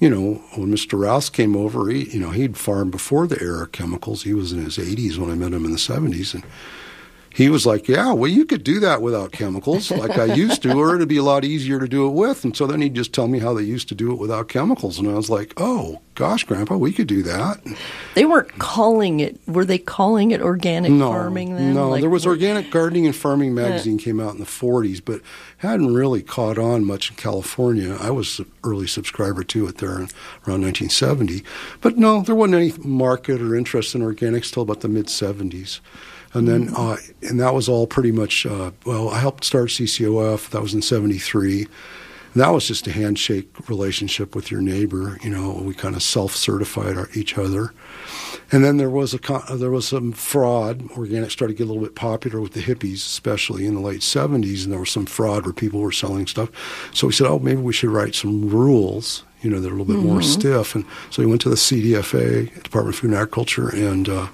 you 0.00 0.10
know, 0.10 0.34
when 0.56 0.70
Mr. 0.70 1.00
Rouse 1.00 1.30
came 1.30 1.56
over, 1.56 1.88
he, 1.88 2.10
you 2.10 2.20
know, 2.20 2.30
he'd 2.30 2.56
farmed 2.56 2.90
before 2.90 3.26
the 3.26 3.40
era 3.40 3.64
of 3.64 3.72
chemicals. 3.72 4.22
He 4.22 4.34
was 4.34 4.52
in 4.52 4.62
his 4.62 4.76
80s 4.76 5.16
when 5.18 5.30
I 5.30 5.34
met 5.34 5.52
him 5.52 5.64
in 5.64 5.72
the 5.72 5.78
70s, 5.78 6.34
and 6.34 6.44
he 7.38 7.48
was 7.48 7.64
like, 7.64 7.86
"Yeah, 7.86 8.10
well, 8.14 8.28
you 8.28 8.44
could 8.44 8.64
do 8.64 8.80
that 8.80 9.00
without 9.00 9.30
chemicals, 9.30 9.92
like 9.92 10.18
I 10.18 10.24
used 10.24 10.60
to, 10.62 10.72
or 10.72 10.96
it'd 10.96 11.06
be 11.06 11.18
a 11.18 11.22
lot 11.22 11.44
easier 11.44 11.78
to 11.78 11.86
do 11.86 12.04
it 12.08 12.10
with." 12.10 12.44
And 12.44 12.56
so 12.56 12.66
then 12.66 12.80
he'd 12.80 12.94
just 12.94 13.12
tell 13.12 13.28
me 13.28 13.38
how 13.38 13.54
they 13.54 13.62
used 13.62 13.88
to 13.90 13.94
do 13.94 14.10
it 14.10 14.18
without 14.18 14.48
chemicals, 14.48 14.98
and 14.98 15.08
I 15.08 15.14
was 15.14 15.30
like, 15.30 15.54
"Oh 15.56 16.00
gosh, 16.16 16.42
Grandpa, 16.42 16.76
we 16.76 16.90
could 16.90 17.06
do 17.06 17.22
that." 17.22 17.60
They 18.16 18.24
weren't 18.24 18.58
calling 18.58 19.20
it. 19.20 19.38
Were 19.46 19.64
they 19.64 19.78
calling 19.78 20.32
it 20.32 20.42
organic 20.42 20.90
no, 20.90 21.12
farming 21.12 21.54
then? 21.54 21.74
No, 21.74 21.90
like, 21.90 22.00
there 22.00 22.10
was 22.10 22.26
Organic 22.26 22.72
Gardening 22.72 23.06
and 23.06 23.14
Farming 23.14 23.54
magazine 23.54 24.00
yeah. 24.00 24.04
came 24.06 24.18
out 24.18 24.32
in 24.32 24.40
the 24.40 24.44
'40s, 24.44 25.00
but 25.04 25.20
hadn't 25.58 25.94
really 25.94 26.22
caught 26.22 26.58
on 26.58 26.84
much 26.84 27.10
in 27.10 27.16
California. 27.16 27.96
I 28.00 28.10
was 28.10 28.40
an 28.40 28.50
early 28.64 28.88
subscriber 28.88 29.44
to 29.44 29.68
it 29.68 29.78
there 29.78 29.90
around 29.90 30.08
1970, 30.64 31.44
but 31.80 31.96
no, 31.96 32.20
there 32.20 32.34
wasn't 32.34 32.56
any 32.56 32.72
market 32.82 33.40
or 33.40 33.54
interest 33.54 33.94
in 33.94 34.00
organics 34.00 34.52
till 34.52 34.64
about 34.64 34.80
the 34.80 34.88
mid 34.88 35.06
'70s. 35.06 35.78
And 36.34 36.46
then, 36.46 36.72
uh, 36.76 36.96
and 37.22 37.40
that 37.40 37.54
was 37.54 37.68
all 37.68 37.86
pretty 37.86 38.12
much, 38.12 38.44
uh, 38.44 38.72
well, 38.84 39.08
I 39.08 39.18
helped 39.18 39.44
start 39.44 39.68
CCOF. 39.68 40.50
That 40.50 40.62
was 40.62 40.74
in 40.74 40.82
73. 40.82 41.66
And 42.34 42.42
that 42.42 42.50
was 42.50 42.68
just 42.68 42.86
a 42.86 42.92
handshake 42.92 43.68
relationship 43.68 44.36
with 44.36 44.50
your 44.50 44.60
neighbor. 44.60 45.18
You 45.22 45.30
know, 45.30 45.52
we 45.62 45.74
kind 45.74 45.96
of 45.96 46.02
self 46.02 46.36
certified 46.36 46.96
each 47.14 47.38
other. 47.38 47.72
And 48.50 48.64
then 48.64 48.76
there 48.76 48.90
was 48.90 49.14
a 49.14 49.18
there 49.56 49.70
was 49.70 49.88
some 49.88 50.12
fraud. 50.12 50.90
Organic 50.92 51.30
started 51.30 51.54
to 51.54 51.58
get 51.58 51.64
a 51.64 51.72
little 51.72 51.82
bit 51.82 51.94
popular 51.94 52.40
with 52.40 52.52
the 52.52 52.62
hippies, 52.62 52.96
especially 52.96 53.66
in 53.66 53.74
the 53.74 53.80
late 53.80 54.00
'70s, 54.00 54.64
and 54.64 54.72
there 54.72 54.80
was 54.80 54.90
some 54.90 55.06
fraud 55.06 55.44
where 55.44 55.52
people 55.52 55.80
were 55.80 55.92
selling 55.92 56.26
stuff. 56.26 56.50
So 56.94 57.06
we 57.06 57.12
said, 57.12 57.26
oh, 57.26 57.38
maybe 57.38 57.60
we 57.60 57.72
should 57.72 57.90
write 57.90 58.14
some 58.14 58.48
rules, 58.48 59.24
you 59.42 59.50
know, 59.50 59.60
that 59.60 59.68
are 59.68 59.74
a 59.74 59.82
little 59.82 59.84
bit 59.84 59.96
mm-hmm. 59.96 60.12
more 60.12 60.22
stiff. 60.22 60.74
And 60.74 60.84
so 61.10 61.22
we 61.22 61.26
went 61.26 61.42
to 61.42 61.50
the 61.50 61.56
CDFA, 61.56 62.62
Department 62.62 62.94
of 62.94 63.00
Food 63.00 63.10
and 63.10 63.18
Agriculture, 63.18 63.68
and 63.68 64.08
uh, 64.08 64.28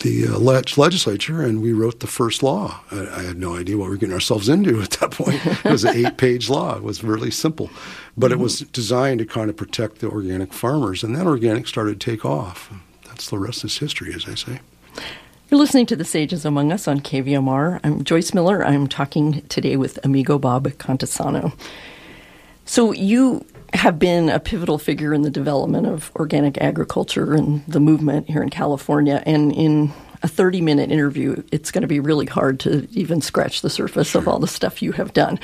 the 0.00 0.28
uh, 0.28 0.38
legislature, 0.38 1.42
and 1.42 1.62
we 1.62 1.72
wrote 1.72 2.00
the 2.00 2.06
first 2.06 2.42
law. 2.42 2.80
I, 2.90 3.06
I, 3.06 3.22
had 3.22 3.38
no 3.38 3.56
idea 3.56 3.76
what 3.76 3.84
we 3.84 3.90
were 3.90 3.96
getting 3.96 4.14
ourselves 4.14 4.48
into 4.48 4.80
at 4.82 4.90
that 4.92 5.12
point. 5.12 5.44
it 5.44 5.64
was 5.64 5.84
an 5.84 5.96
eight-page 6.06 6.50
law. 6.50 6.76
It 6.76 6.82
was 6.82 7.02
really 7.02 7.30
simple, 7.30 7.70
but 8.16 8.30
mm-hmm. 8.30 8.40
it 8.40 8.42
was 8.42 8.60
designed 8.60 9.20
to 9.20 9.26
kind 9.26 9.50
of 9.50 9.56
protect 9.56 9.98
the 9.98 10.08
organic 10.08 10.52
farmers. 10.52 11.02
And 11.02 11.16
then 11.16 11.26
organic 11.26 11.66
started 11.66 12.00
to 12.00 12.10
take 12.10 12.24
off. 12.24 12.70
That's 13.06 13.30
the 13.30 13.38
rest 13.38 13.64
is 13.64 13.78
history, 13.78 14.12
as 14.14 14.26
I 14.26 14.34
say. 14.34 14.60
You're 15.48 15.60
listening 15.60 15.86
to 15.86 15.96
The 15.96 16.04
Sages 16.04 16.44
Among 16.44 16.72
Us 16.72 16.88
on 16.88 17.00
KVMR. 17.00 17.80
I'm 17.84 18.02
Joyce 18.02 18.34
Miller. 18.34 18.64
I'm 18.64 18.88
talking 18.88 19.42
today 19.48 19.76
with 19.76 19.98
amigo 20.04 20.38
Bob 20.38 20.66
Cantisano. 20.66 21.52
So 22.64 22.92
you 22.92 23.46
have 23.72 23.98
been 23.98 24.28
a 24.28 24.40
pivotal 24.40 24.78
figure 24.78 25.12
in 25.12 25.22
the 25.22 25.30
development 25.30 25.86
of 25.86 26.10
organic 26.16 26.58
agriculture 26.58 27.34
and 27.34 27.64
the 27.66 27.80
movement 27.80 28.28
here 28.28 28.42
in 28.42 28.50
California. 28.50 29.22
And 29.26 29.52
in 29.52 29.92
a 30.22 30.28
30 30.28 30.60
minute 30.60 30.90
interview, 30.90 31.42
it's 31.52 31.70
going 31.70 31.82
to 31.82 31.88
be 31.88 32.00
really 32.00 32.26
hard 32.26 32.60
to 32.60 32.88
even 32.92 33.20
scratch 33.20 33.62
the 33.62 33.70
surface 33.70 34.08
sure. 34.08 34.20
of 34.20 34.28
all 34.28 34.38
the 34.38 34.48
stuff 34.48 34.82
you 34.82 34.92
have 34.92 35.12
done. 35.12 35.38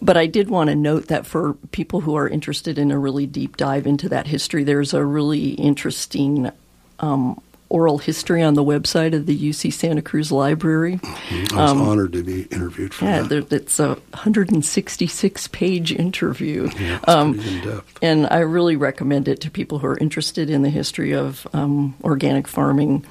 But 0.00 0.16
I 0.16 0.26
did 0.26 0.50
want 0.50 0.70
to 0.70 0.76
note 0.76 1.06
that 1.06 1.26
for 1.26 1.54
people 1.72 2.00
who 2.02 2.14
are 2.14 2.28
interested 2.28 2.78
in 2.78 2.90
a 2.90 2.98
really 2.98 3.26
deep 3.26 3.56
dive 3.56 3.86
into 3.86 4.08
that 4.08 4.26
history, 4.26 4.64
there's 4.64 4.94
a 4.94 5.04
really 5.04 5.50
interesting 5.50 6.50
um, 7.00 7.40
oral 7.70 7.98
history 7.98 8.42
on 8.42 8.54
the 8.54 8.64
website 8.64 9.14
of 9.14 9.24
the 9.26 9.50
UC 9.50 9.72
Santa 9.72 10.02
Cruz 10.02 10.30
Library. 10.30 10.96
Mm-hmm. 10.96 11.58
I 11.58 11.62
was 11.62 11.70
um, 11.70 11.82
honored 11.82 12.12
to 12.12 12.22
be 12.22 12.42
interviewed 12.42 12.92
for 12.92 13.06
yeah, 13.06 13.22
that. 13.22 13.52
it's 13.52 13.78
a 13.80 13.94
166 13.94 15.48
page 15.48 15.92
interview. 15.92 16.68
Yeah, 16.78 16.98
um. 17.06 17.40
And 18.02 18.26
I 18.26 18.40
really 18.40 18.76
recommend 18.76 19.28
it 19.28 19.40
to 19.42 19.50
people 19.50 19.78
who 19.78 19.86
are 19.86 19.98
interested 19.98 20.50
in 20.50 20.62
the 20.62 20.70
history 20.70 21.12
of 21.12 21.46
um, 21.52 21.94
organic 22.02 22.48
farming. 22.48 23.06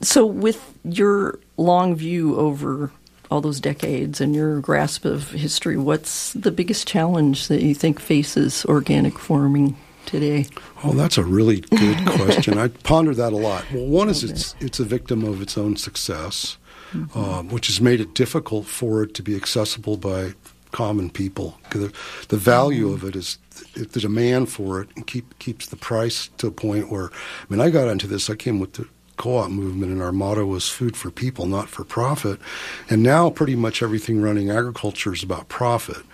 So, 0.00 0.26
with 0.26 0.74
your 0.84 1.38
long 1.56 1.94
view 1.94 2.36
over 2.36 2.90
all 3.30 3.40
those 3.40 3.60
decades 3.60 4.20
and 4.20 4.34
your 4.34 4.60
grasp 4.60 5.04
of 5.04 5.30
history, 5.30 5.76
what's 5.76 6.32
the 6.32 6.50
biggest 6.50 6.88
challenge 6.88 7.48
that 7.48 7.62
you 7.62 7.74
think 7.74 8.00
faces 8.00 8.64
organic 8.64 9.18
farming 9.18 9.76
today? 10.08 10.46
Oh, 10.82 10.92
that's 10.92 11.18
a 11.18 11.22
really 11.22 11.60
good 11.60 12.06
question. 12.06 12.58
I 12.58 12.68
ponder 12.68 13.14
that 13.14 13.32
a 13.32 13.36
lot. 13.36 13.64
Well, 13.72 13.86
one 13.86 14.08
is 14.08 14.24
it's 14.24 14.54
it's 14.60 14.80
a 14.80 14.84
victim 14.84 15.24
of 15.24 15.40
its 15.42 15.56
own 15.56 15.76
success, 15.76 16.58
mm-hmm. 16.92 17.18
um, 17.18 17.48
which 17.48 17.66
has 17.68 17.80
made 17.80 18.00
it 18.00 18.14
difficult 18.14 18.66
for 18.66 19.02
it 19.02 19.14
to 19.14 19.22
be 19.22 19.36
accessible 19.36 19.96
by 19.96 20.34
common 20.72 21.10
people. 21.10 21.58
The, 21.70 21.92
the 22.28 22.36
value 22.36 22.86
mm-hmm. 22.86 22.94
of 22.94 23.04
it 23.04 23.16
is 23.16 23.38
the 23.74 24.00
demand 24.00 24.50
for 24.50 24.80
it 24.80 24.88
and 24.96 25.06
keep 25.06 25.38
keeps 25.38 25.66
the 25.66 25.76
price 25.76 26.28
to 26.38 26.46
a 26.46 26.50
point 26.50 26.90
where 26.90 27.10
I 27.10 27.46
mean 27.48 27.60
I 27.60 27.70
got 27.70 27.88
into 27.88 28.06
this. 28.06 28.30
I 28.30 28.34
came 28.34 28.58
with 28.58 28.74
the 28.74 28.88
co-op 29.18 29.50
movement 29.50 29.92
and 29.92 30.02
our 30.02 30.12
motto 30.12 30.46
was 30.46 30.68
food 30.68 30.96
for 30.96 31.10
people 31.10 31.46
not 31.46 31.68
for 31.68 31.84
profit 31.84 32.40
and 32.88 33.02
now 33.02 33.28
pretty 33.28 33.54
much 33.54 33.82
everything 33.82 34.22
running 34.22 34.50
agriculture 34.50 35.12
is 35.12 35.22
about 35.22 35.48
profit 35.48 36.04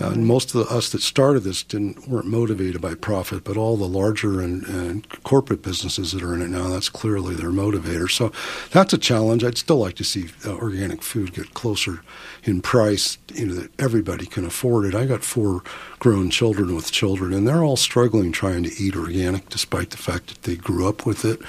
uh, 0.00 0.10
and 0.10 0.26
most 0.26 0.54
of 0.54 0.66
the, 0.66 0.74
us 0.74 0.90
that 0.90 1.02
started 1.02 1.40
this 1.40 1.62
didn't 1.62 2.08
weren't 2.08 2.26
motivated 2.26 2.80
by 2.80 2.94
profit, 2.94 3.44
but 3.44 3.56
all 3.56 3.76
the 3.76 3.88
larger 3.88 4.40
and, 4.40 4.64
and, 4.64 5.06
corporate 5.24 5.62
businesses 5.62 6.12
that 6.12 6.22
are 6.22 6.34
in 6.34 6.42
it 6.42 6.48
now, 6.48 6.68
that's 6.68 6.88
clearly 6.88 7.34
their 7.34 7.50
motivator. 7.50 8.10
So 8.10 8.32
that's 8.70 8.92
a 8.92 8.98
challenge. 8.98 9.44
I'd 9.44 9.58
still 9.58 9.78
like 9.78 9.96
to 9.96 10.04
see 10.04 10.28
uh, 10.46 10.54
organic 10.54 11.02
food 11.02 11.34
get 11.34 11.54
closer 11.54 12.02
in 12.44 12.60
price, 12.60 13.18
you 13.34 13.46
know, 13.46 13.54
that 13.54 13.80
everybody 13.80 14.26
can 14.26 14.44
afford 14.44 14.86
it. 14.86 14.94
I 14.94 15.06
got 15.06 15.24
four 15.24 15.62
grown 16.00 16.30
children 16.30 16.74
with 16.74 16.90
children, 16.90 17.32
and 17.32 17.46
they're 17.46 17.62
all 17.62 17.76
struggling 17.76 18.32
trying 18.32 18.64
to 18.64 18.82
eat 18.82 18.96
organic, 18.96 19.48
despite 19.48 19.90
the 19.90 19.96
fact 19.96 20.26
that 20.26 20.42
they 20.42 20.56
grew 20.56 20.88
up 20.88 21.06
with 21.06 21.24
it. 21.24 21.40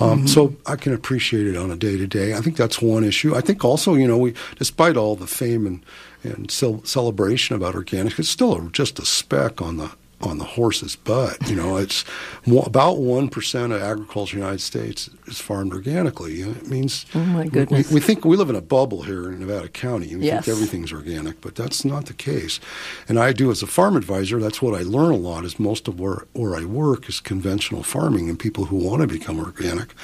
Um, 0.00 0.18
mm-hmm. 0.18 0.26
So 0.26 0.56
I 0.66 0.74
can 0.74 0.92
appreciate 0.92 1.46
it 1.46 1.56
on 1.56 1.70
a 1.70 1.76
day 1.76 1.96
to 1.96 2.06
day. 2.08 2.34
I 2.34 2.40
think 2.40 2.56
that's 2.56 2.82
one 2.82 3.04
issue. 3.04 3.36
I 3.36 3.40
think 3.40 3.64
also, 3.64 3.94
you 3.94 4.08
know, 4.08 4.18
we, 4.18 4.34
despite 4.56 4.96
all 4.96 5.14
the 5.14 5.28
fame 5.28 5.66
and 5.66 5.84
and 6.24 6.50
celebration 6.50 7.56
about 7.56 7.74
organic. 7.74 8.18
It's 8.18 8.28
still 8.28 8.54
a, 8.54 8.70
just 8.70 8.98
a 8.98 9.04
speck 9.04 9.60
on 9.60 9.76
the 9.76 9.90
on 10.22 10.38
the 10.38 10.44
horse's 10.44 10.96
butt. 10.96 11.48
You 11.48 11.56
know, 11.56 11.76
it's 11.76 12.04
about 12.46 12.98
one 12.98 13.28
percent 13.28 13.72
of 13.72 13.82
agriculture 13.82 14.36
in 14.36 14.40
the 14.40 14.46
United 14.46 14.62
States 14.62 15.10
is 15.26 15.40
farmed 15.40 15.72
organically. 15.72 16.40
It 16.40 16.66
means 16.66 17.06
oh 17.14 17.24
my 17.24 17.46
goodness. 17.46 17.88
We, 17.90 17.94
we 17.94 18.00
think 18.00 18.24
we 18.24 18.36
live 18.36 18.50
in 18.50 18.56
a 18.56 18.62
bubble 18.62 19.02
here 19.02 19.30
in 19.30 19.40
Nevada 19.40 19.68
County. 19.68 20.14
We 20.16 20.26
yes. 20.26 20.44
think 20.44 20.56
everything's 20.56 20.92
organic, 20.92 21.40
but 21.40 21.54
that's 21.54 21.84
not 21.84 22.06
the 22.06 22.14
case. 22.14 22.60
And 23.08 23.18
I 23.18 23.32
do 23.32 23.50
as 23.50 23.62
a 23.62 23.66
farm 23.66 23.96
advisor. 23.96 24.38
That's 24.38 24.62
what 24.62 24.78
I 24.78 24.82
learn 24.82 25.12
a 25.12 25.16
lot. 25.16 25.44
Is 25.44 25.58
most 25.58 25.88
of 25.88 26.00
where 26.00 26.26
where 26.32 26.54
I 26.56 26.64
work 26.64 27.08
is 27.08 27.20
conventional 27.20 27.82
farming 27.82 28.28
and 28.28 28.38
people 28.38 28.66
who 28.66 28.76
want 28.76 29.02
to 29.02 29.08
become 29.08 29.38
organic. 29.38 29.94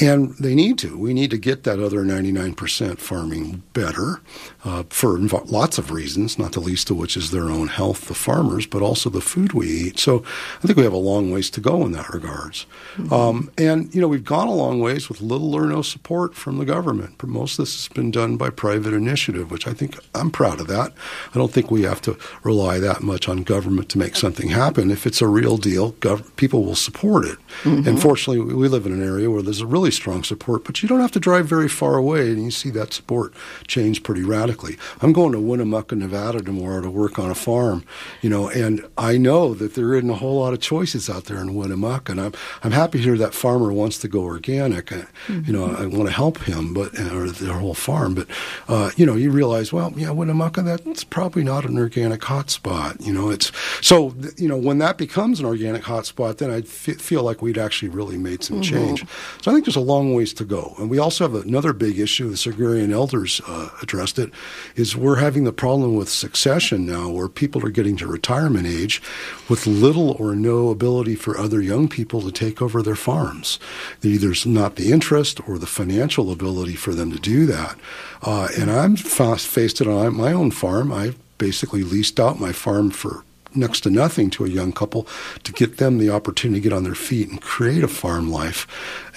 And 0.00 0.34
they 0.36 0.54
need 0.54 0.78
to. 0.78 0.96
We 0.96 1.14
need 1.14 1.30
to 1.30 1.38
get 1.38 1.64
that 1.64 1.78
other 1.78 2.00
99% 2.00 2.98
farming 2.98 3.62
better 3.72 4.20
uh, 4.64 4.84
for 4.90 5.18
lots 5.18 5.78
of 5.78 5.90
reasons, 5.90 6.38
not 6.38 6.52
the 6.52 6.60
least 6.60 6.90
of 6.90 6.96
which 6.96 7.16
is 7.16 7.30
their 7.30 7.50
own 7.50 7.68
health, 7.68 8.06
the 8.06 8.14
farmers, 8.14 8.66
but 8.66 8.82
also 8.82 9.10
the 9.10 9.20
food 9.20 9.52
we 9.52 9.68
eat. 9.68 9.98
So 9.98 10.22
I 10.62 10.66
think 10.66 10.76
we 10.76 10.84
have 10.84 10.92
a 10.92 10.96
long 10.96 11.30
ways 11.30 11.50
to 11.50 11.60
go 11.60 11.84
in 11.84 11.92
that 11.92 12.08
regards. 12.10 12.66
Mm-hmm. 12.96 13.12
Um, 13.12 13.50
and, 13.56 13.94
you 13.94 14.00
know, 14.00 14.08
we've 14.08 14.24
gone 14.24 14.48
a 14.48 14.54
long 14.54 14.80
ways 14.80 15.08
with 15.08 15.20
little 15.20 15.54
or 15.54 15.66
no 15.66 15.82
support 15.82 16.34
from 16.34 16.58
the 16.58 16.64
government. 16.64 17.22
Most 17.22 17.58
of 17.58 17.64
this 17.64 17.76
has 17.76 17.88
been 17.88 18.10
done 18.10 18.36
by 18.36 18.50
private 18.50 18.92
initiative, 18.92 19.50
which 19.50 19.66
I 19.66 19.72
think 19.72 19.98
I'm 20.14 20.30
proud 20.30 20.60
of 20.60 20.66
that. 20.68 20.92
I 21.34 21.38
don't 21.38 21.52
think 21.52 21.70
we 21.70 21.82
have 21.82 22.00
to 22.02 22.18
rely 22.42 22.78
that 22.78 23.02
much 23.02 23.28
on 23.28 23.42
government 23.42 23.88
to 23.90 23.98
make 23.98 24.16
something 24.16 24.48
happen. 24.48 24.90
If 24.90 25.06
it's 25.06 25.22
a 25.22 25.26
real 25.26 25.56
deal, 25.56 25.92
gov- 25.94 26.34
people 26.36 26.64
will 26.64 26.74
support 26.74 27.24
it. 27.24 27.38
Mm-hmm. 27.62 27.88
And 27.88 28.00
fortunately, 28.00 28.54
we 28.54 28.68
live 28.68 28.86
in 28.86 28.92
an 28.92 29.02
area 29.02 29.30
where 29.30 29.42
there's 29.42 29.60
a 29.60 29.66
really 29.66 29.89
really 29.90 29.96
strong 29.96 30.24
support, 30.24 30.64
but 30.64 30.82
you 30.82 30.88
don't 30.88 31.00
have 31.00 31.10
to 31.12 31.20
drive 31.20 31.46
very 31.46 31.68
far 31.68 31.96
away, 31.96 32.30
and 32.30 32.44
you 32.44 32.50
see 32.50 32.70
that 32.70 32.92
support 32.92 33.32
change 33.66 34.02
pretty 34.02 34.22
radically. 34.22 34.76
I'm 35.02 35.12
going 35.12 35.32
to 35.32 35.40
Winnemucca, 35.40 35.96
Nevada 35.96 36.42
tomorrow 36.42 36.80
to 36.82 36.90
work 36.90 37.18
on 37.18 37.30
a 37.30 37.34
farm, 37.34 37.84
you 38.22 38.30
know, 38.30 38.48
and 38.48 38.86
I 38.96 39.18
know 39.18 39.54
that 39.54 39.74
there 39.74 39.94
isn't 39.94 40.10
a 40.10 40.14
whole 40.14 40.40
lot 40.40 40.52
of 40.52 40.60
choices 40.60 41.10
out 41.10 41.24
there 41.24 41.40
in 41.40 41.54
Winnemucca, 41.54 42.12
and 42.12 42.20
I'm 42.20 42.32
I'm 42.62 42.72
happy 42.72 42.98
to 42.98 43.04
hear 43.04 43.18
that 43.18 43.34
farmer 43.34 43.72
wants 43.72 43.98
to 43.98 44.08
go 44.08 44.20
organic. 44.20 44.92
I, 44.92 45.06
mm-hmm. 45.26 45.40
You 45.46 45.52
know, 45.52 45.64
I 45.66 45.86
want 45.86 46.06
to 46.06 46.14
help 46.14 46.38
him, 46.44 46.72
but 46.72 46.98
or 46.98 47.30
their 47.30 47.54
whole 47.54 47.74
farm, 47.74 48.14
but 48.14 48.28
uh, 48.68 48.90
you 48.96 49.06
know, 49.06 49.16
you 49.16 49.30
realize, 49.30 49.72
well, 49.72 49.92
yeah, 49.96 50.10
Winnemucca, 50.10 50.62
that's 50.62 51.04
probably 51.04 51.42
not 51.42 51.64
an 51.64 51.78
organic 51.78 52.20
hotspot. 52.20 53.04
You 53.04 53.12
know, 53.12 53.30
it's 53.30 53.50
so 53.80 54.14
you 54.36 54.48
know 54.48 54.56
when 54.56 54.78
that 54.78 54.98
becomes 54.98 55.40
an 55.40 55.46
organic 55.46 55.82
hotspot, 55.82 56.38
then 56.38 56.50
I 56.50 56.62
feel 56.62 57.22
like 57.22 57.42
we'd 57.42 57.58
actually 57.58 57.88
really 57.88 58.18
made 58.18 58.44
some 58.44 58.60
mm-hmm. 58.60 58.74
change. 58.74 59.06
So 59.42 59.50
I 59.50 59.54
think 59.54 59.64
there's 59.64 59.76
a 59.76 59.79
a 59.80 59.82
long 59.82 60.14
ways 60.14 60.32
to 60.34 60.44
go. 60.44 60.74
And 60.78 60.90
we 60.90 60.98
also 60.98 61.24
have 61.24 61.46
another 61.46 61.72
big 61.72 61.98
issue, 61.98 62.28
the 62.28 62.50
agrarian 62.50 62.92
elders 62.92 63.40
uh, 63.48 63.70
addressed 63.82 64.18
it, 64.18 64.30
is 64.76 64.94
we're 64.94 65.16
having 65.16 65.44
the 65.44 65.52
problem 65.52 65.96
with 65.96 66.08
succession 66.08 66.84
now 66.84 67.08
where 67.08 67.28
people 67.28 67.64
are 67.64 67.70
getting 67.70 67.96
to 67.96 68.06
retirement 68.06 68.66
age 68.66 69.02
with 69.48 69.66
little 69.66 70.10
or 70.12 70.36
no 70.36 70.68
ability 70.68 71.16
for 71.16 71.38
other 71.38 71.62
young 71.62 71.88
people 71.88 72.20
to 72.20 72.30
take 72.30 72.60
over 72.60 72.82
their 72.82 72.94
farms. 72.94 73.58
There's 74.00 74.44
not 74.44 74.76
the 74.76 74.92
interest 74.92 75.40
or 75.48 75.58
the 75.58 75.66
financial 75.66 76.30
ability 76.30 76.76
for 76.76 76.94
them 76.94 77.10
to 77.10 77.18
do 77.18 77.46
that. 77.46 77.78
Uh, 78.22 78.48
and 78.58 78.70
I'm 78.70 78.96
faced 78.96 79.80
it 79.80 79.88
on 79.88 80.14
my 80.14 80.32
own 80.32 80.50
farm. 80.50 80.92
I 80.92 81.14
basically 81.38 81.82
leased 81.82 82.20
out 82.20 82.38
my 82.38 82.52
farm 82.52 82.90
for 82.90 83.24
next 83.54 83.80
to 83.80 83.90
nothing 83.90 84.30
to 84.30 84.44
a 84.44 84.48
young 84.48 84.72
couple 84.72 85.06
to 85.44 85.52
get 85.52 85.78
them 85.78 85.98
the 85.98 86.10
opportunity 86.10 86.60
to 86.60 86.68
get 86.68 86.72
on 86.76 86.84
their 86.84 86.94
feet 86.94 87.28
and 87.28 87.40
create 87.40 87.82
a 87.82 87.88
farm 87.88 88.30
life. 88.30 88.66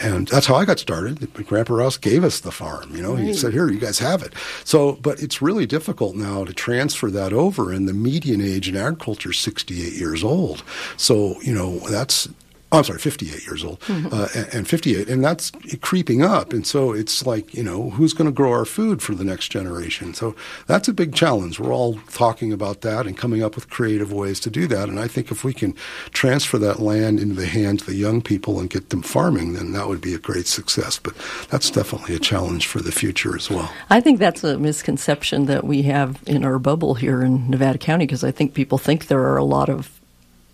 And 0.02 0.28
that's 0.28 0.48
how 0.48 0.56
I 0.56 0.66
got 0.66 0.80
started. 0.80 1.34
Grandpa 1.34 1.74
Rouse 1.74 1.98
gave 1.98 2.24
us 2.24 2.40
the 2.40 2.52
farm. 2.52 2.96
You 2.96 3.02
know, 3.02 3.16
right. 3.16 3.24
he 3.24 3.34
said, 3.34 3.54
"Here, 3.54 3.70
you 3.70 3.80
guys 3.80 4.00
have 4.00 4.24
it." 4.24 4.34
So, 4.64 4.94
but 4.94 5.22
it's 5.22 5.42
really 5.42 5.66
difficult 5.66 6.16
now 6.16 6.46
to 6.46 6.54
transfer 6.54 7.10
that 7.12 7.34
over. 7.34 7.72
And 7.72 7.88
the 7.88 7.94
median 7.94 8.42
age 8.42 8.68
in 8.70 8.76
agriculture 8.76 9.32
is 9.32 9.40
68 9.40 9.94
years 9.94 10.24
old. 10.24 10.64
So, 10.98 11.40
you 11.42 11.54
know, 11.54 11.80
that's 11.90 12.28
Oh, 12.74 12.80
I'm 12.80 12.84
sorry, 12.86 12.98
58 12.98 13.46
years 13.46 13.64
old, 13.64 13.80
mm-hmm. 13.82 14.08
uh, 14.12 14.28
and, 14.36 14.54
and 14.54 14.68
58, 14.68 15.08
and 15.08 15.24
that's 15.24 15.52
creeping 15.82 16.24
up. 16.24 16.54
And 16.54 16.66
so 16.66 16.92
it's 16.92 17.24
like, 17.24 17.54
you 17.54 17.62
know, 17.62 17.92
who's 17.92 18.14
going 18.14 18.26
to 18.26 18.32
grow 18.32 18.52
our 18.52 18.66
food 18.66 19.00
for 19.00 19.14
the 19.14 19.24
next 19.24 19.50
generation? 19.50 20.16
So 20.16 20.36
that's 20.66 20.88
a 20.88 20.94
big 20.94 21.14
challenge. 21.14 21.60
We're 21.60 21.72
all 21.72 22.00
talking 22.10 22.52
about 22.52 22.82
that 22.82 23.06
and 23.06 23.16
coming 23.16 23.44
up 23.44 23.54
with 23.54 23.70
creative 23.70 24.12
ways 24.12 24.40
to 24.40 24.50
do 24.50 24.66
that. 24.68 24.90
And 24.90 25.00
I 25.00 25.08
think 25.08 25.30
if 25.30 25.44
we 25.44 25.54
can 25.54 25.76
transfer 26.14 26.58
that 26.58 26.80
land 26.80 27.20
into 27.20 27.36
the 27.36 27.46
hands 27.46 27.84
of 27.84 27.88
the 27.90 27.96
young 27.96 28.24
people 28.24 28.60
and 28.60 28.72
get 28.72 28.90
them 28.90 29.04
farming, 29.04 29.54
then 29.54 29.74
that 29.74 29.88
would 29.88 30.02
be 30.02 30.16
a 30.16 30.20
great 30.20 30.48
success. 30.48 30.98
But 30.98 31.14
that's 31.52 31.70
definitely 31.70 32.16
a 32.16 32.20
challenge 32.20 32.66
for 32.66 32.82
the 32.82 32.92
future 32.92 33.36
as 33.36 33.52
well. 33.52 33.72
I 33.92 34.02
think 34.02 34.18
that's 34.18 34.44
a 34.44 34.58
misconception 34.58 35.46
that 35.46 35.64
we 35.64 35.84
have 35.84 36.24
in 36.26 36.44
our 36.44 36.58
bubble 36.58 36.96
here 36.96 37.22
in 37.22 37.52
Nevada 37.52 37.78
County 37.78 38.08
because 38.08 38.24
I 38.24 38.32
think 38.32 38.56
people 38.56 38.80
think 38.80 39.10
there 39.10 39.22
are 39.22 39.38
a 39.38 39.44
lot 39.44 39.70
of 39.70 40.02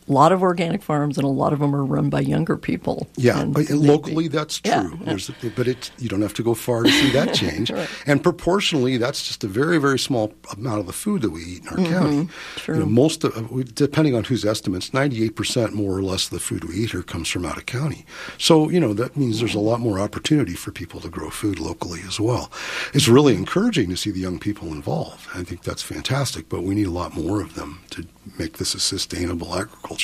a 0.10 0.12
lot 0.12 0.32
of 0.32 0.42
organic 0.42 0.82
farms, 0.82 1.18
and 1.18 1.26
a 1.26 1.30
lot 1.30 1.54
of 1.54 1.60
them 1.60 1.76
are 1.76 1.86
run 1.86 2.10
by 2.10 2.20
younger 2.20 2.58
people. 2.58 3.08
Yeah, 3.16 3.40
And 3.42 3.54
but 3.54 3.70
maybe- 3.70 3.74
locally 3.88 4.28
that's 4.28 4.60
true. 4.60 4.72
Yeah. 4.72 4.90
There's, 5.04 5.30
but 5.56 5.68
it, 5.68 5.92
you 6.00 6.10
don't 6.10 6.22
have 6.24 6.34
to 6.36 6.44
go 6.44 6.54
far 6.56 6.84
to 6.84 6.90
see 6.90 7.12
that 7.12 7.34
change. 7.42 7.70
Right. 7.72 7.88
And 8.08 8.22
proportionally, 8.24 8.98
that's 8.98 9.28
just 9.28 9.44
a 9.44 9.48
very, 9.48 9.78
very 9.78 10.00
small 10.00 10.34
amount 10.58 10.80
of 10.80 10.88
the 10.88 10.94
food 10.94 11.22
that 11.22 11.30
we 11.30 11.44
eat 11.44 11.62
in 11.62 11.68
our 11.70 11.76
county. 11.76 12.16
Mm-hmm. 12.24 12.60
true. 12.60 12.76
You 12.76 12.80
know, 12.82 12.86
most 12.88 13.24
of, 13.24 13.76
depending 13.76 14.16
on 14.16 14.24
whose 14.24 14.44
estimates, 14.46 14.90
98% 14.90 15.74
more 15.74 15.96
or 15.98 16.02
less 16.02 16.26
of 16.26 16.32
the 16.32 16.40
food 16.40 16.64
we 16.64 16.76
eat 16.76 16.92
here 16.92 17.04
comes 17.04 17.28
from 17.30 17.46
out 17.46 17.58
of 17.58 17.66
county. 17.68 18.06
So, 18.38 18.70
you 18.70 18.80
know, 18.80 18.94
that 18.94 19.16
means 19.16 19.40
there's 19.40 19.56
a 19.56 19.60
lot 19.60 19.80
more 19.80 20.00
opportunity 20.00 20.54
for 20.56 20.72
people 20.72 21.00
to 21.02 21.10
grow 21.10 21.30
food 21.30 21.60
locally 21.60 22.02
as 22.08 22.20
well. 22.20 22.52
It's 22.94 23.08
really 23.08 23.36
encouraging 23.36 23.90
to 23.90 23.98
see 23.98 24.10
the 24.12 24.20
young 24.20 24.40
people 24.40 24.70
involved. 24.70 25.28
I 25.36 25.44
think 25.44 25.64
that's 25.64 25.84
fantastic, 25.84 26.50
but 26.50 26.64
we 26.64 26.74
need 26.74 26.88
a 26.88 26.92
lot 26.92 27.14
more 27.16 27.42
of 27.42 27.54
them 27.56 27.82
to 27.92 28.06
make 28.38 28.58
this 28.58 28.74
a 28.74 28.80
sustainable 28.80 29.54
agriculture. 29.56 29.99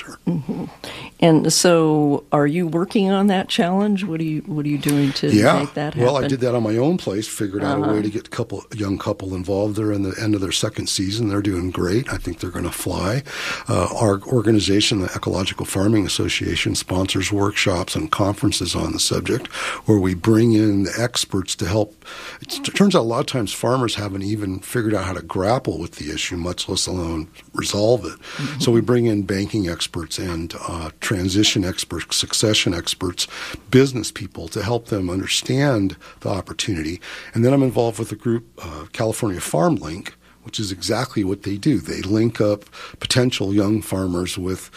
And 1.22 1.52
so, 1.52 2.26
are 2.32 2.46
you 2.46 2.68
working 2.68 3.10
on 3.10 3.28
that 3.28 3.48
challenge? 3.48 4.04
What 4.04 4.20
are 4.20 4.26
you 4.26 4.42
What 4.42 4.66
are 4.66 4.70
you 4.70 4.78
doing 4.78 5.14
to 5.14 5.30
yeah. 5.30 5.60
make 5.60 5.74
that 5.76 5.94
happen? 5.94 6.02
Uh-huh. 6.02 6.14
Well, 6.14 6.24
I 6.24 6.28
did 6.28 6.42
that 6.42 6.54
on 6.54 6.64
my 6.64 6.78
own 6.78 6.98
place. 6.98 7.28
Figured 7.28 7.64
out 7.64 7.78
a 7.78 7.82
way 7.82 8.02
to 8.02 8.10
get 8.10 8.28
a 8.28 8.30
couple 8.30 8.64
young 8.76 8.98
couple 8.98 9.34
involved. 9.34 9.78
They're 9.78 9.94
in 9.94 10.04
the 10.04 10.14
end 10.22 10.36
of 10.36 10.42
their 10.42 10.52
second 10.52 10.88
season. 10.88 11.30
They're 11.30 11.42
doing 11.42 11.72
great. 11.72 12.12
I 12.12 12.18
think 12.18 12.40
they're 12.40 12.50
going 12.50 12.66
to 12.66 12.72
fly. 12.72 13.24
Uh, 13.70 13.88
our 13.96 14.22
organization, 14.24 15.00
the 15.00 15.12
Ecological 15.16 15.66
Farming 15.66 16.06
Association, 16.06 16.76
sponsors 16.76 17.32
workshops 17.32 17.96
and 17.96 18.12
conferences 18.12 18.76
on 18.76 18.92
the 18.92 19.00
subject, 19.00 19.48
where 19.88 20.00
we 20.00 20.14
bring 20.14 20.52
in 20.52 20.84
the 20.84 20.94
experts 21.00 21.56
to 21.56 21.66
help. 21.66 22.04
It 22.42 22.50
turns 22.76 22.96
out 22.96 23.02
a 23.02 23.04
lot 23.04 23.22
of 23.22 23.26
times 23.28 23.54
farmers 23.54 23.96
haven't 23.96 24.24
even 24.24 24.60
figured 24.60 24.94
out 24.94 25.06
how 25.06 25.14
to 25.14 25.22
grapple 25.22 25.80
with 25.80 25.94
the 25.94 26.12
issue, 26.12 26.36
much 26.36 26.68
less 26.68 26.88
alone 26.88 27.30
resolve 27.54 28.06
it. 28.06 28.62
So 28.62 28.72
we 28.72 28.82
bring 28.82 29.06
in 29.06 29.24
banking 29.24 29.70
experts 29.70 29.85
and 30.20 30.54
uh, 30.68 30.90
transition 31.00 31.64
experts, 31.64 32.18
succession 32.18 32.74
experts, 32.74 33.28
business 33.72 34.12
people 34.12 34.48
to 34.50 34.64
help 34.64 34.88
them 34.88 35.10
understand 35.10 35.96
the 36.22 36.30
opportunity. 36.30 37.00
And 37.34 37.44
then 37.44 37.54
I'm 37.54 37.64
involved 37.64 38.00
with 38.00 38.12
a 38.12 38.16
group, 38.16 38.46
uh, 38.62 38.86
California 38.92 39.42
Farm 39.42 39.76
Link, 39.76 40.16
which 40.44 40.60
is 40.60 40.72
exactly 40.72 41.24
what 41.24 41.44
they 41.44 41.58
do. 41.58 41.80
They 41.80 42.02
link 42.02 42.40
up 42.40 42.66
potential 43.00 43.54
young 43.54 43.82
farmers 43.82 44.38
with 44.38 44.70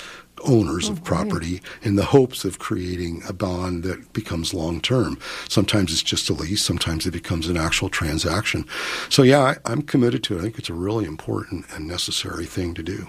owners 0.44 0.88
of 0.88 1.02
property 1.04 1.60
in 1.82 1.96
the 1.96 2.04
hopes 2.04 2.44
of 2.44 2.58
creating 2.58 3.22
a 3.28 3.32
bond 3.32 3.82
that 3.82 4.12
becomes 4.12 4.54
long 4.54 4.80
term. 4.80 5.18
Sometimes 5.48 5.92
it's 5.92 6.02
just 6.02 6.30
a 6.30 6.32
lease, 6.32 6.62
sometimes 6.62 7.06
it 7.06 7.10
becomes 7.10 7.48
an 7.48 7.56
actual 7.56 7.88
transaction. 7.88 8.64
So, 9.08 9.22
yeah, 9.22 9.40
I, 9.40 9.56
I'm 9.64 9.82
committed 9.82 10.22
to 10.24 10.36
it. 10.36 10.38
I 10.38 10.42
think 10.42 10.58
it's 10.58 10.70
a 10.70 10.74
really 10.74 11.04
important 11.04 11.66
and 11.74 11.86
necessary 11.86 12.46
thing 12.46 12.74
to 12.74 12.82
do. 12.82 13.08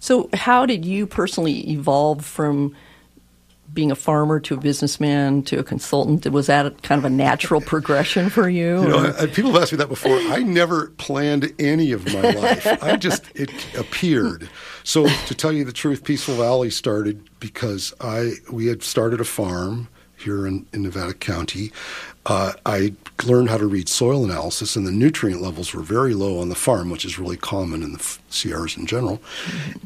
So, 0.00 0.28
how 0.34 0.66
did 0.66 0.84
you 0.84 1.06
personally 1.06 1.70
evolve 1.70 2.24
from 2.24 2.74
being 3.74 3.90
a 3.90 3.94
farmer 3.94 4.40
to 4.40 4.54
a 4.54 4.56
businessman 4.56 5.42
to 5.42 5.58
a 5.58 5.62
consultant? 5.62 6.26
Was 6.32 6.46
that 6.46 6.82
kind 6.82 6.98
of 6.98 7.04
a 7.04 7.10
natural 7.10 7.60
progression 7.60 8.30
for 8.30 8.48
you? 8.48 8.82
You 8.82 8.88
know, 8.88 9.14
I- 9.18 9.26
people 9.26 9.52
have 9.52 9.62
asked 9.62 9.72
me 9.72 9.78
that 9.78 9.88
before. 9.90 10.16
I 10.16 10.42
never 10.42 10.88
planned 10.96 11.52
any 11.58 11.92
of 11.92 12.06
my 12.12 12.20
life. 12.30 12.66
I 12.82 12.96
just 12.96 13.24
it 13.34 13.50
appeared. 13.76 14.48
So 14.84 15.06
to 15.06 15.34
tell 15.34 15.52
you 15.52 15.64
the 15.64 15.72
truth, 15.72 16.02
Peaceful 16.02 16.36
Valley 16.36 16.70
started 16.70 17.28
because 17.40 17.92
I 18.00 18.32
we 18.50 18.66
had 18.66 18.82
started 18.82 19.20
a 19.20 19.24
farm 19.24 19.88
here 20.20 20.46
in, 20.46 20.66
in 20.72 20.82
Nevada 20.82 21.14
County. 21.14 21.72
Uh, 22.26 22.52
I 22.66 22.92
learned 23.24 23.48
how 23.48 23.56
to 23.56 23.66
read 23.66 23.88
soil 23.88 24.24
analysis, 24.24 24.76
and 24.76 24.86
the 24.86 24.92
nutrient 24.92 25.40
levels 25.40 25.72
were 25.72 25.82
very 25.82 26.14
low 26.14 26.40
on 26.40 26.48
the 26.48 26.54
farm, 26.54 26.90
which 26.90 27.04
is 27.04 27.18
really 27.18 27.36
common 27.36 27.82
in 27.82 27.92
the 27.92 27.98
f- 27.98 28.20
Sierras 28.28 28.76
in 28.76 28.86
general. 28.86 29.20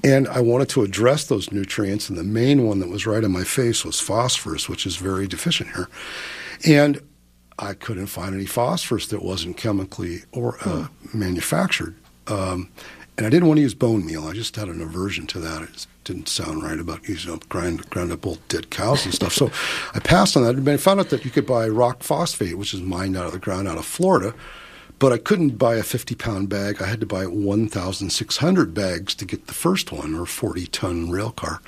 And 0.02 0.26
I 0.28 0.40
wanted 0.40 0.68
to 0.70 0.82
address 0.82 1.24
those 1.24 1.52
nutrients, 1.52 2.08
and 2.08 2.18
the 2.18 2.24
main 2.24 2.66
one 2.66 2.80
that 2.80 2.88
was 2.88 3.06
right 3.06 3.22
in 3.22 3.30
my 3.30 3.44
face 3.44 3.84
was 3.84 4.00
phosphorus, 4.00 4.68
which 4.68 4.86
is 4.86 4.96
very 4.96 5.26
deficient 5.26 5.70
here. 5.74 5.88
And 6.66 7.00
I 7.58 7.74
couldn't 7.74 8.06
find 8.06 8.34
any 8.34 8.46
phosphorus 8.46 9.06
that 9.08 9.22
wasn't 9.22 9.56
chemically 9.56 10.22
or 10.32 10.58
uh, 10.64 10.88
manufactured. 11.14 11.94
Um, 12.26 12.70
and 13.18 13.26
I 13.26 13.30
didn't 13.30 13.46
want 13.46 13.58
to 13.58 13.62
use 13.62 13.74
bone 13.74 14.06
meal. 14.06 14.26
I 14.26 14.32
just 14.32 14.56
had 14.56 14.68
an 14.68 14.80
aversion 14.80 15.26
to 15.28 15.38
that. 15.40 15.62
It 15.62 15.86
didn't 16.04 16.28
sound 16.28 16.62
right 16.62 16.78
about 16.78 17.06
using 17.06 17.32
up 17.32 17.48
grind 17.48 17.88
ground 17.90 18.10
up 18.10 18.26
old 18.26 18.46
dead 18.48 18.70
cows 18.70 19.04
and 19.04 19.12
stuff. 19.12 19.34
So 19.34 19.50
I 19.94 19.98
passed 19.98 20.36
on 20.36 20.44
that. 20.44 20.56
And 20.56 20.68
I 20.68 20.76
found 20.78 21.00
out 21.00 21.10
that 21.10 21.24
you 21.24 21.30
could 21.30 21.46
buy 21.46 21.68
rock 21.68 22.02
phosphate, 22.02 22.56
which 22.56 22.72
is 22.72 22.80
mined 22.80 23.16
out 23.16 23.26
of 23.26 23.32
the 23.32 23.38
ground 23.38 23.68
out 23.68 23.78
of 23.78 23.84
Florida. 23.84 24.34
But 24.98 25.12
I 25.12 25.18
couldn't 25.18 25.58
buy 25.58 25.74
a 25.76 25.82
50 25.82 26.14
pound 26.14 26.48
bag. 26.48 26.80
I 26.80 26.86
had 26.86 27.00
to 27.00 27.06
buy 27.06 27.26
1,600 27.26 28.74
bags 28.74 29.14
to 29.16 29.24
get 29.24 29.46
the 29.46 29.54
first 29.54 29.92
one, 29.92 30.14
or 30.14 30.26
40 30.26 30.66
ton 30.68 31.10
rail 31.10 31.32
car. 31.32 31.60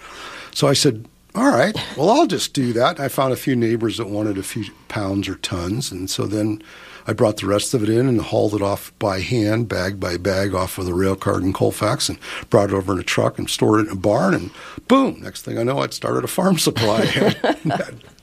So 0.53 0.69
I 0.69 0.73
said, 0.73 1.07
all 1.35 1.51
right, 1.51 1.75
well, 1.97 2.11
I'll 2.11 2.29
just 2.29 2.55
do 2.55 2.73
that. 2.75 3.01
I 3.01 3.09
found 3.09 3.33
a 3.33 3.37
few 3.37 3.57
neighbors 3.57 3.99
that 3.99 4.07
wanted 4.07 4.39
a 4.39 4.43
few 4.45 4.67
pounds 4.87 5.29
or 5.29 5.35
tons. 5.35 5.91
And 5.91 6.09
so 6.09 6.27
then 6.27 6.63
I 7.07 7.13
brought 7.13 7.37
the 7.37 7.47
rest 7.47 7.75
of 7.75 7.83
it 7.83 7.89
in 7.89 8.09
and 8.09 8.21
hauled 8.21 8.55
it 8.55 8.63
off 8.63 8.93
by 8.99 9.21
hand, 9.21 9.69
bag 9.69 10.01
by 10.01 10.17
bag, 10.17 10.55
off 10.55 10.79
of 10.79 10.87
the 10.87 10.95
rail 10.95 11.17
car 11.17 11.41
in 11.41 11.53
Colfax 11.53 12.09
and 12.09 12.19
brought 12.51 12.71
it 12.71 12.75
over 12.75 12.93
in 12.93 12.99
a 12.99 13.05
truck 13.05 13.39
and 13.39 13.49
stored 13.49 13.81
it 13.81 13.87
in 13.89 13.93
a 13.93 14.01
barn. 14.01 14.35
And 14.35 14.51
boom, 14.89 15.21
next 15.21 15.43
thing 15.43 15.59
I 15.59 15.63
know, 15.63 15.81
I'd 15.81 15.95
started 15.95 16.25
a 16.25 16.29
farm 16.29 16.59
supply. 16.65 17.35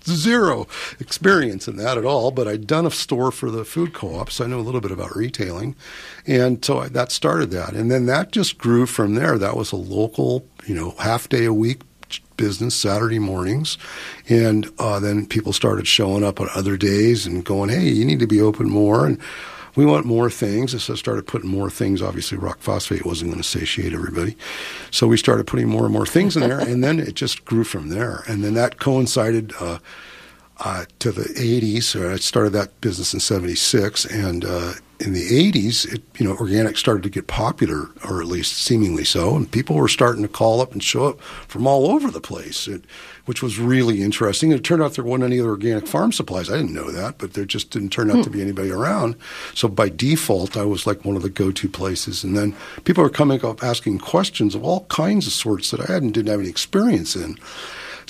Zero 0.03 0.67
experience 0.99 1.67
in 1.67 1.75
that 1.77 1.97
at 1.97 2.05
all, 2.05 2.31
but 2.31 2.47
I'd 2.47 2.65
done 2.65 2.87
a 2.87 2.91
store 2.91 3.31
for 3.31 3.51
the 3.51 3.63
food 3.63 3.93
co 3.93 4.15
op, 4.15 4.31
so 4.31 4.43
I 4.43 4.47
knew 4.47 4.59
a 4.59 4.61
little 4.61 4.81
bit 4.81 4.91
about 4.91 5.15
retailing. 5.15 5.75
And 6.25 6.63
so 6.65 6.79
I, 6.79 6.87
that 6.89 7.11
started 7.11 7.51
that. 7.51 7.73
And 7.73 7.91
then 7.91 8.07
that 8.07 8.31
just 8.31 8.57
grew 8.57 8.87
from 8.87 9.13
there. 9.13 9.37
That 9.37 9.55
was 9.55 9.71
a 9.71 9.75
local, 9.75 10.47
you 10.65 10.73
know, 10.73 10.95
half 10.97 11.29
day 11.29 11.45
a 11.45 11.53
week 11.53 11.81
business 12.41 12.73
Saturday 12.73 13.19
mornings, 13.19 13.77
and 14.27 14.67
uh, 14.79 14.99
then 14.99 15.27
people 15.27 15.53
started 15.53 15.85
showing 15.85 16.23
up 16.23 16.41
on 16.41 16.49
other 16.55 16.75
days 16.75 17.27
and 17.27 17.45
going, 17.45 17.69
"Hey, 17.69 17.87
you 17.89 18.03
need 18.03 18.19
to 18.19 18.25
be 18.25 18.41
open 18.41 18.67
more." 18.67 19.05
And 19.05 19.19
we 19.75 19.85
want 19.85 20.07
more 20.07 20.29
things, 20.31 20.73
and 20.73 20.81
so 20.81 20.93
I 20.93 20.95
started 20.95 21.27
putting 21.27 21.51
more 21.51 21.69
things. 21.69 22.01
Obviously, 22.01 22.39
rock 22.39 22.59
phosphate 22.59 23.05
wasn't 23.05 23.29
going 23.29 23.43
to 23.43 23.47
satiate 23.47 23.93
everybody, 23.93 24.35
so 24.89 25.07
we 25.07 25.17
started 25.17 25.45
putting 25.45 25.69
more 25.69 25.83
and 25.83 25.93
more 25.93 26.07
things 26.07 26.35
in 26.35 26.41
there, 26.41 26.59
and 26.59 26.83
then 26.83 26.99
it 26.99 27.13
just 27.13 27.45
grew 27.45 27.63
from 27.63 27.89
there. 27.89 28.23
And 28.27 28.43
then 28.43 28.55
that 28.55 28.79
coincided. 28.79 29.53
Uh, 29.59 29.77
uh, 30.63 30.85
to 30.99 31.11
the 31.11 31.23
80s. 31.23 31.83
So 31.83 32.11
I 32.11 32.17
started 32.17 32.51
that 32.51 32.79
business 32.81 33.13
in 33.13 33.19
76. 33.19 34.05
And 34.05 34.45
uh, 34.45 34.73
in 34.99 35.13
the 35.13 35.51
80s, 35.51 35.91
it, 35.91 36.03
you 36.19 36.27
know, 36.27 36.35
organic 36.35 36.77
started 36.77 37.01
to 37.03 37.09
get 37.09 37.25
popular, 37.25 37.89
or 38.07 38.21
at 38.21 38.27
least 38.27 38.57
seemingly 38.57 39.03
so. 39.03 39.35
And 39.35 39.51
people 39.51 39.75
were 39.75 39.87
starting 39.87 40.21
to 40.21 40.27
call 40.27 40.61
up 40.61 40.71
and 40.71 40.83
show 40.83 41.05
up 41.07 41.21
from 41.21 41.65
all 41.65 41.89
over 41.89 42.11
the 42.11 42.21
place, 42.21 42.67
it, 42.67 42.83
which 43.25 43.41
was 43.41 43.57
really 43.57 44.03
interesting. 44.03 44.51
It 44.51 44.63
turned 44.63 44.83
out 44.83 44.93
there 44.93 45.03
weren't 45.03 45.23
any 45.23 45.39
other 45.39 45.49
organic 45.49 45.87
farm 45.87 46.11
supplies. 46.11 46.51
I 46.51 46.57
didn't 46.57 46.75
know 46.75 46.91
that, 46.91 47.17
but 47.17 47.33
there 47.33 47.45
just 47.45 47.71
didn't 47.71 47.89
turn 47.89 48.11
out 48.11 48.23
to 48.23 48.29
be 48.29 48.41
anybody 48.41 48.69
around. 48.69 49.15
So 49.55 49.67
by 49.67 49.89
default, 49.89 50.55
I 50.55 50.65
was 50.65 50.85
like 50.85 51.03
one 51.03 51.15
of 51.15 51.23
the 51.23 51.29
go-to 51.29 51.69
places. 51.69 52.23
And 52.23 52.37
then 52.37 52.55
people 52.83 53.03
were 53.03 53.09
coming 53.09 53.43
up 53.43 53.63
asking 53.63 53.97
questions 53.97 54.53
of 54.53 54.63
all 54.63 54.85
kinds 54.85 55.25
of 55.25 55.33
sorts 55.33 55.71
that 55.71 55.79
I 55.79 55.91
hadn't 55.91 56.11
didn't 56.11 56.29
have 56.29 56.39
any 56.39 56.49
experience 56.49 57.15
in. 57.15 57.39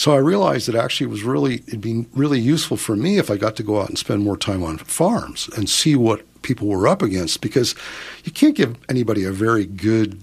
So 0.01 0.13
I 0.13 0.17
realized 0.17 0.67
that 0.67 0.73
actually 0.73 1.05
it 1.05 1.11
was 1.11 1.21
really 1.21 1.57
it'd 1.67 1.79
be 1.79 2.07
really 2.15 2.39
useful 2.39 2.75
for 2.75 2.95
me 2.95 3.19
if 3.19 3.29
I 3.29 3.37
got 3.37 3.55
to 3.57 3.61
go 3.61 3.79
out 3.79 3.89
and 3.89 3.99
spend 3.99 4.23
more 4.23 4.35
time 4.35 4.63
on 4.63 4.79
farms 4.79 5.47
and 5.55 5.69
see 5.69 5.95
what 5.95 6.25
people 6.41 6.67
were 6.69 6.87
up 6.87 7.03
against 7.03 7.39
because 7.39 7.75
you 8.23 8.31
can't 8.31 8.55
give 8.55 8.75
anybody 8.89 9.23
a 9.25 9.31
very 9.31 9.67
good 9.67 10.19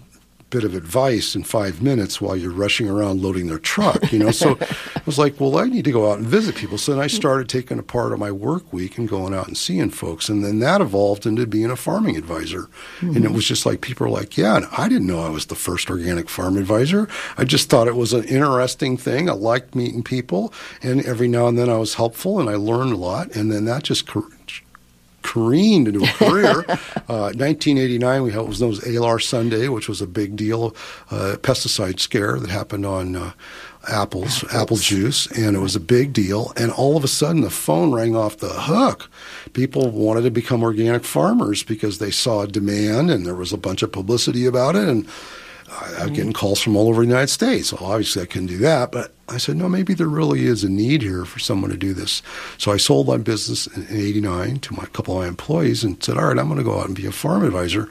bit 0.51 0.65
of 0.65 0.75
advice 0.75 1.35
in 1.35 1.45
five 1.45 1.83
minutes 1.83 2.21
while 2.21 2.37
you're 2.37 2.51
rushing 2.51 2.89
around 2.89 3.21
loading 3.21 3.49
their 3.49 3.59
truck, 3.59 4.11
you 4.13 4.19
know. 4.19 4.31
so 4.31 4.57
I 4.61 5.03
was 5.05 5.19
like, 5.19 5.39
well, 5.39 5.59
I 5.59 5.67
need 5.67 5.85
to 5.85 5.93
go 5.93 6.11
out 6.11 6.19
and 6.19 6.27
visit 6.27 6.57
people. 6.57 6.79
So 6.79 6.93
then 6.93 7.03
I 7.03 7.07
started 7.07 7.49
taking 7.49 7.79
a 7.79 7.83
part 7.83 8.13
of 8.13 8.19
my 8.19 8.33
work 8.33 8.73
week 8.73 8.97
and 8.97 9.09
going 9.09 9.35
out 9.35 9.47
and 9.47 9.57
seeing 9.57 9.91
folks, 9.91 10.29
and 10.29 10.45
then 10.45 10.61
that 10.61 10.81
evolved 10.81 11.27
into 11.27 11.47
being 11.47 11.71
a 11.71 11.77
farming 11.77 12.17
advisor. 12.17 12.69
Mm-hmm. 13.01 13.17
And 13.17 13.25
it 13.25 13.33
was 13.33 13.47
just 13.47 13.67
like 13.67 13.81
people 13.81 14.07
are 14.07 14.11
like, 14.11 14.37
yeah, 14.37 14.57
and 14.57 14.67
I 14.77 14.89
didn't 14.89 15.07
know 15.07 15.21
I 15.21 15.31
was 15.31 15.47
the 15.47 15.55
first 15.55 15.91
organic 15.91 16.29
farm 16.31 16.57
advisor. 16.57 17.09
I 17.37 17.45
just 17.45 17.69
thought 17.69 17.89
it 17.89 17.97
was 17.97 18.13
an 18.13 18.25
interesting 18.25 18.97
thing. 18.97 19.29
I 19.29 19.35
liked 19.35 19.75
meeting 19.75 20.03
people, 20.03 20.53
and 20.83 21.05
every 21.05 21.29
now 21.29 21.49
and 21.49 21.59
then 21.59 21.69
I 21.69 21.77
was 21.77 21.95
helpful, 21.95 22.41
and 22.41 22.49
I 22.49 22.55
learned 22.55 22.93
a 22.93 22.97
lot, 22.97 23.35
and 23.37 23.53
then 23.53 23.67
that 23.67 23.83
just 23.83 24.07
careened 25.29 25.89
into 25.89 26.03
a 26.03 26.09
career. 26.09 26.61
uh, 27.09 27.33
1989, 27.37 28.23
we 28.23 28.31
had 28.31 28.39
what 28.39 28.49
was 28.49 28.61
known 28.63 28.73
as 28.73 28.87
ALAR 28.87 29.19
Sunday, 29.19 29.69
which 29.69 29.89
was 29.89 30.01
a 30.01 30.07
big 30.07 30.37
deal, 30.37 30.75
uh, 31.11 31.37
pesticide 31.43 32.01
scare 32.01 32.39
that 32.39 32.49
happened 32.49 32.87
on 32.87 33.15
uh, 33.15 33.33
apples, 33.89 34.43
apples, 34.43 34.55
apple 34.55 34.77
juice, 34.79 35.27
and 35.33 35.55
it 35.55 35.61
was 35.61 35.77
a 35.77 35.81
big 35.81 36.15
deal. 36.15 36.53
And 36.57 36.73
all 36.73 36.97
of 36.97 37.05
a 37.05 37.09
sudden, 37.09 37.43
the 37.43 37.51
phone 37.51 37.93
rang 37.93 38.17
off 38.17 38.39
the 38.39 38.49
hook. 38.49 39.11
People 39.53 39.91
wanted 39.91 40.23
to 40.23 40.31
become 40.31 40.63
organic 40.63 41.05
farmers 41.05 41.63
because 41.63 41.99
they 41.99 42.11
saw 42.11 42.47
demand, 42.47 43.11
and 43.11 43.27
there 43.27 43.35
was 43.35 43.53
a 43.53 43.59
bunch 43.59 43.83
of 43.83 43.93
publicity 43.93 44.47
about 44.47 44.77
it, 44.77 44.89
and 44.89 45.07
I, 45.71 45.97
I'm 46.01 46.13
getting 46.13 46.33
calls 46.33 46.61
from 46.61 46.77
all 46.77 46.89
over 46.89 47.03
the 47.03 47.09
United 47.09 47.29
States. 47.29 47.73
Well, 47.73 47.91
obviously, 47.91 48.23
I 48.23 48.27
couldn't 48.27 48.49
do 48.49 48.59
that, 48.59 48.93
but 48.93 49.15
I 49.29 49.37
said, 49.37 49.57
no, 49.57 49.69
maybe 49.69 49.95
there 49.95 50.09
really 50.09 50.47
is 50.47 50.65
a 50.65 50.69
need 50.69 51.03
here 51.03 51.25
for 51.25 51.39
someone 51.39 51.71
to 51.71 51.77
do 51.77 51.93
this. 51.93 52.23
So 52.57 52.73
I 52.73 52.79
sold 52.79 53.07
my 53.07 53.19
business 53.19 53.67
in, 53.67 53.87
in 53.87 53.97
89 53.97 54.61
to 54.61 54.75
my 54.75 54.87
couple 54.87 55.17
of 55.17 55.23
my 55.23 55.29
employees 55.29 55.85
and 55.85 56.03
said, 56.03 56.17
all 56.17 56.27
right, 56.29 56.39
I'm 56.39 56.47
going 56.47 56.59
to 56.59 56.65
go 56.65 56.79
out 56.81 56.87
and 56.87 56.97
be 56.97 57.07
a 57.07 57.13
farm 57.13 57.45
advisor. 57.45 57.89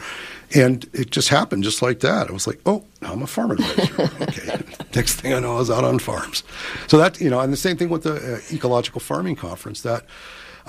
And 0.55 0.85
it 0.93 1.11
just 1.11 1.29
happened 1.29 1.63
just 1.63 1.81
like 1.81 1.99
that. 1.99 2.29
I 2.29 2.31
was 2.31 2.47
like, 2.47 2.59
oh, 2.65 2.83
I'm 3.01 3.21
a 3.21 3.27
farm 3.27 3.51
advisor. 3.51 4.03
okay. 4.21 4.59
Next 4.95 5.15
thing 5.15 5.33
I 5.33 5.39
know, 5.39 5.55
I 5.55 5.59
was 5.59 5.69
out 5.69 5.83
on 5.83 5.99
farms. 5.99 6.43
So 6.87 6.97
that, 6.97 7.19
you 7.19 7.29
know, 7.29 7.39
and 7.39 7.51
the 7.51 7.57
same 7.57 7.77
thing 7.77 7.89
with 7.89 8.03
the 8.03 8.35
uh, 8.35 8.39
ecological 8.51 9.01
farming 9.01 9.35
conference 9.35 9.81
that 9.81 10.05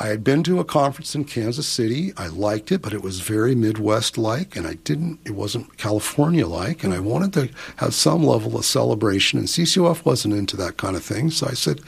I 0.00 0.06
had 0.06 0.22
been 0.22 0.44
to 0.44 0.60
a 0.60 0.64
conference 0.64 1.16
in 1.16 1.24
Kansas 1.24 1.66
City. 1.66 2.12
I 2.16 2.28
liked 2.28 2.70
it, 2.70 2.80
but 2.82 2.92
it 2.92 3.02
was 3.02 3.20
very 3.20 3.56
Midwest 3.56 4.16
like, 4.16 4.54
and 4.54 4.64
I 4.64 4.74
didn't, 4.74 5.18
it 5.24 5.32
wasn't 5.32 5.76
California 5.76 6.46
like, 6.46 6.84
and 6.84 6.94
I 6.94 7.00
wanted 7.00 7.32
to 7.32 7.48
have 7.76 7.94
some 7.94 8.22
level 8.22 8.56
of 8.56 8.64
celebration, 8.64 9.40
and 9.40 9.48
CCOF 9.48 10.04
wasn't 10.04 10.34
into 10.34 10.56
that 10.56 10.76
kind 10.76 10.94
of 10.94 11.02
thing. 11.02 11.30
So 11.30 11.48
I 11.48 11.54
said, 11.54 11.80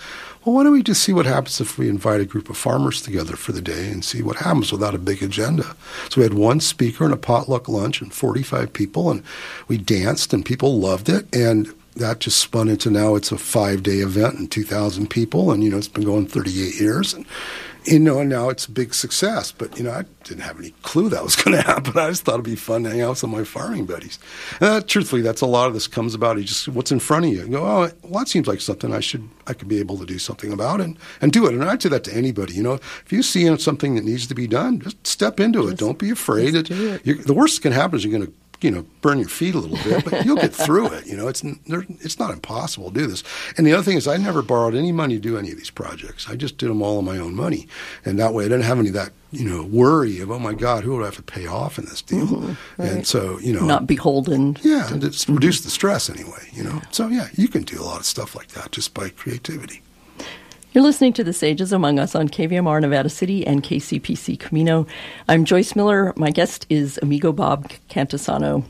well, 0.45 0.57
why 0.57 0.65
don't 0.65 0.73
we 0.73 0.83
just 0.83 1.05
see 1.05 1.13
what 1.13 1.27
happens 1.27 1.61
if 1.61 1.79
we 1.79 1.89
invite 1.89 2.21
a 2.21 2.25
group 2.25 2.51
of 2.51 2.57
farmers 2.57 3.01
together 3.01 3.37
for 3.37 3.53
the 3.53 3.63
day 3.63 3.91
and 3.91 4.05
see 4.05 4.23
what 4.23 4.37
happens 4.37 4.73
without 4.73 4.95
a 4.95 4.99
big 4.99 5.23
agenda? 5.23 5.77
So 6.09 6.17
we 6.21 6.23
had 6.25 6.35
one 6.35 6.59
speaker 6.59 7.05
and 7.05 7.15
a 7.15 7.19
potluck 7.19 7.69
lunch 7.69 8.01
and 8.01 8.13
45 8.13 8.73
people, 8.73 9.11
and 9.11 9.23
we 9.69 9.79
danced, 9.79 10.33
and 10.33 10.45
people 10.45 10.81
loved 10.81 11.09
it. 11.09 11.33
And 11.35 11.73
that 11.97 12.21
just 12.21 12.39
spun 12.39 12.69
into 12.69 12.91
now 12.91 13.15
it's 13.15 13.33
a 13.33 13.39
five 13.39 13.83
day 13.83 13.99
event 13.99 14.39
and 14.39 14.51
2,000 14.51 15.09
people, 15.09 15.53
and 15.53 15.63
you 15.63 15.71
know 15.71 15.79
it's 15.79 15.89
been 15.89 16.05
going 16.05 16.27
38 16.27 16.81
years, 16.81 17.15
and 17.15 17.27
you 17.85 17.99
know, 17.99 18.21
and 18.21 18.31
now 18.31 18.49
it's 18.49 18.67
a 18.67 18.71
big 18.71 18.95
success. 18.95 19.53
But 19.53 19.77
you 19.77 19.85
know, 19.85 19.93
I 19.93 20.05
didn't 20.25 20.43
have 20.43 20.59
any 20.59 20.71
clue 20.83 21.09
that 21.09 21.23
was 21.23 21.37
going 21.43 21.57
to 21.57 21.63
happen. 21.63 21.99
I 21.99 22.11
just 22.11 22.25
thought 22.25 22.35
it'd 22.35 22.45
be 22.45 22.57
fun 22.57 22.85
to 22.85 22.91
hang 22.91 23.01
out 23.01 23.11
with 23.11 23.19
some 23.19 23.33
of 23.33 23.39
my 23.39 23.45
farming 23.45 23.87
buddies. 23.87 24.19
And 24.61 24.71
uh, 24.71 24.81
truthfully, 24.83 25.23
that's 25.23 25.41
a 25.41 25.47
lot 25.47 25.67
of 25.67 25.75
this 25.75 25.87
comes 25.87 26.15
about. 26.15 26.39
You 26.39 26.45
just 26.45 26.69
what's 26.69 26.93
in 26.93 27.01
front 27.01 27.27
of 27.27 27.33
you. 27.33 27.41
you 27.41 27.49
go, 27.49 27.65
oh, 27.65 27.91
well, 28.03 28.21
that 28.21 28.29
seems 28.29 28.47
like 28.47 28.61
something 28.61 28.93
I 28.93 29.01
should, 29.01 29.29
I 29.47 29.55
could 29.55 29.69
be 29.69 29.79
able 29.79 29.99
to 29.99 30.07
do 30.07 30.19
something 30.19 30.53
about, 30.53 30.81
and 30.81 30.99
and 31.21 31.33
do 31.33 31.47
it. 31.47 31.55
And 31.55 31.65
I'd 31.65 31.83
say 31.83 31.89
that 31.89 32.05
to 32.05 32.15
anybody. 32.15 32.55
You 32.55 32.63
know, 32.63 32.75
if 32.75 33.07
you 33.11 33.23
see 33.23 33.57
something 33.59 33.95
that 33.95 34.05
needs 34.05 34.27
to 34.27 34.35
be 34.35 34.47
done, 34.47 34.81
just 34.81 35.07
step 35.07 35.41
into 35.41 35.63
just, 35.63 35.75
it. 35.75 35.79
Don't 35.79 35.99
be 35.99 36.11
afraid. 36.11 36.55
It, 36.55 36.71
it. 36.71 37.27
the 37.27 37.35
worst 37.35 37.57
that 37.57 37.63
can 37.63 37.73
happen 37.73 37.97
is 37.97 38.05
you're 38.05 38.17
going 38.17 38.27
to 38.27 38.33
you 38.61 38.71
know 38.71 38.85
burn 39.01 39.19
your 39.19 39.29
feet 39.29 39.55
a 39.55 39.59
little 39.59 39.79
bit, 39.85 40.05
but 40.05 40.25
you'll 40.25 40.37
get 40.37 40.55
through 40.55 40.93
it. 40.93 41.07
You 41.07 41.17
know, 41.17 41.29
it's 41.29 41.43
it's 41.45 42.19
not 42.19 42.31
impossible 42.31 42.91
to 42.91 42.99
do 43.01 43.07
this. 43.07 43.23
And 43.57 43.67
the 43.67 43.73
other 43.73 43.83
thing 43.83 43.97
is, 43.97 44.07
I 44.07 44.17
never 44.17 44.43
borrowed 44.43 44.75
any 44.75 44.93
money 44.93 45.15
to 45.15 45.21
do 45.21 45.39
any 45.39 45.51
of 45.51 45.57
these 45.57 45.71
projects. 45.71 46.29
I 46.29 46.37
just 46.37 46.59
did 46.59 46.71
them 46.71 46.83
all 46.83 46.99
on 46.99 47.05
my 47.05 47.19
own 47.19 47.35
money, 47.35 47.69
and 48.05 48.19
that 48.19 48.35
way 48.35 48.45
I 48.45 48.49
didn't 48.49 48.65
have 48.65 48.79
any 48.79 48.89
of 48.89 48.95
that 48.95 49.13
you 49.33 49.49
know 49.49 49.63
worry 49.63 50.21
of 50.21 50.31
oh 50.31 50.39
my 50.39 50.53
god 50.53 50.83
who 50.83 50.97
would 50.97 51.03
I 51.03 51.07
have 51.07 51.17
to 51.17 51.23
pay 51.23 51.47
off 51.47 51.79
in 51.79 51.85
this 51.85 52.03
deal. 52.03 52.27
Mm-hmm, 52.27 52.83
right. 52.83 52.93
And 52.93 53.07
so 53.07 53.39
you 53.39 53.53
know, 53.53 53.65
not 53.65 53.87
beholden. 53.87 54.57
Yeah, 54.63 54.87
to, 54.87 54.95
and 54.95 55.05
it's 55.05 55.25
mm-hmm. 55.25 55.35
reduce 55.35 55.61
the 55.61 55.71
stress 55.71 56.11
anyway. 56.11 56.49
You 56.53 56.65
know, 56.65 56.83
so 56.91 57.09
yeah, 57.09 57.29
you 57.35 57.49
can 57.49 57.63
do 57.63 57.81
a 57.81 57.85
lot 57.85 58.01
of 58.01 58.07
stuff 58.07 58.35
like 58.35 58.49
that 58.49 58.73
just 58.73 58.95
by 58.95 59.09
creativity. 59.11 59.83
You're 60.73 60.85
listening 60.85 61.15
to 61.15 61.25
The 61.25 61.33
Sages 61.33 61.73
Among 61.73 61.99
Us 61.99 62.15
on 62.15 62.29
KVMR 62.29 62.81
Nevada 62.81 63.09
City 63.09 63.45
and 63.45 63.61
KCPC 63.61 64.39
Camino. 64.39 64.87
I'm 65.29 65.45
Joyce 65.45 65.75
Miller. 65.75 66.13
My 66.15 66.31
guest 66.31 66.65
is 66.71 66.97
amigo 67.03 67.33
Bob 67.33 67.73
Cantisano. 67.89 68.63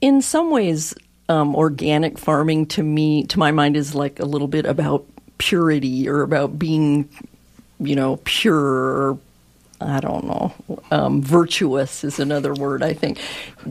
In 0.00 0.22
some 0.22 0.50
ways, 0.50 0.94
um, 1.28 1.54
organic 1.54 2.16
farming 2.16 2.64
to 2.68 2.82
me, 2.82 3.24
to 3.24 3.38
my 3.38 3.50
mind, 3.50 3.76
is 3.76 3.94
like 3.94 4.18
a 4.18 4.24
little 4.24 4.48
bit 4.48 4.64
about 4.64 5.04
purity 5.36 6.08
or 6.08 6.22
about 6.22 6.58
being, 6.58 7.06
you 7.78 7.94
know, 7.96 8.18
pure 8.24 9.18
I 9.82 10.00
don't 10.00 10.24
know. 10.24 10.54
Um, 10.90 11.22
virtuous 11.22 12.04
is 12.04 12.18
another 12.18 12.52
word, 12.54 12.82
I 12.82 12.92
think. 12.92 13.18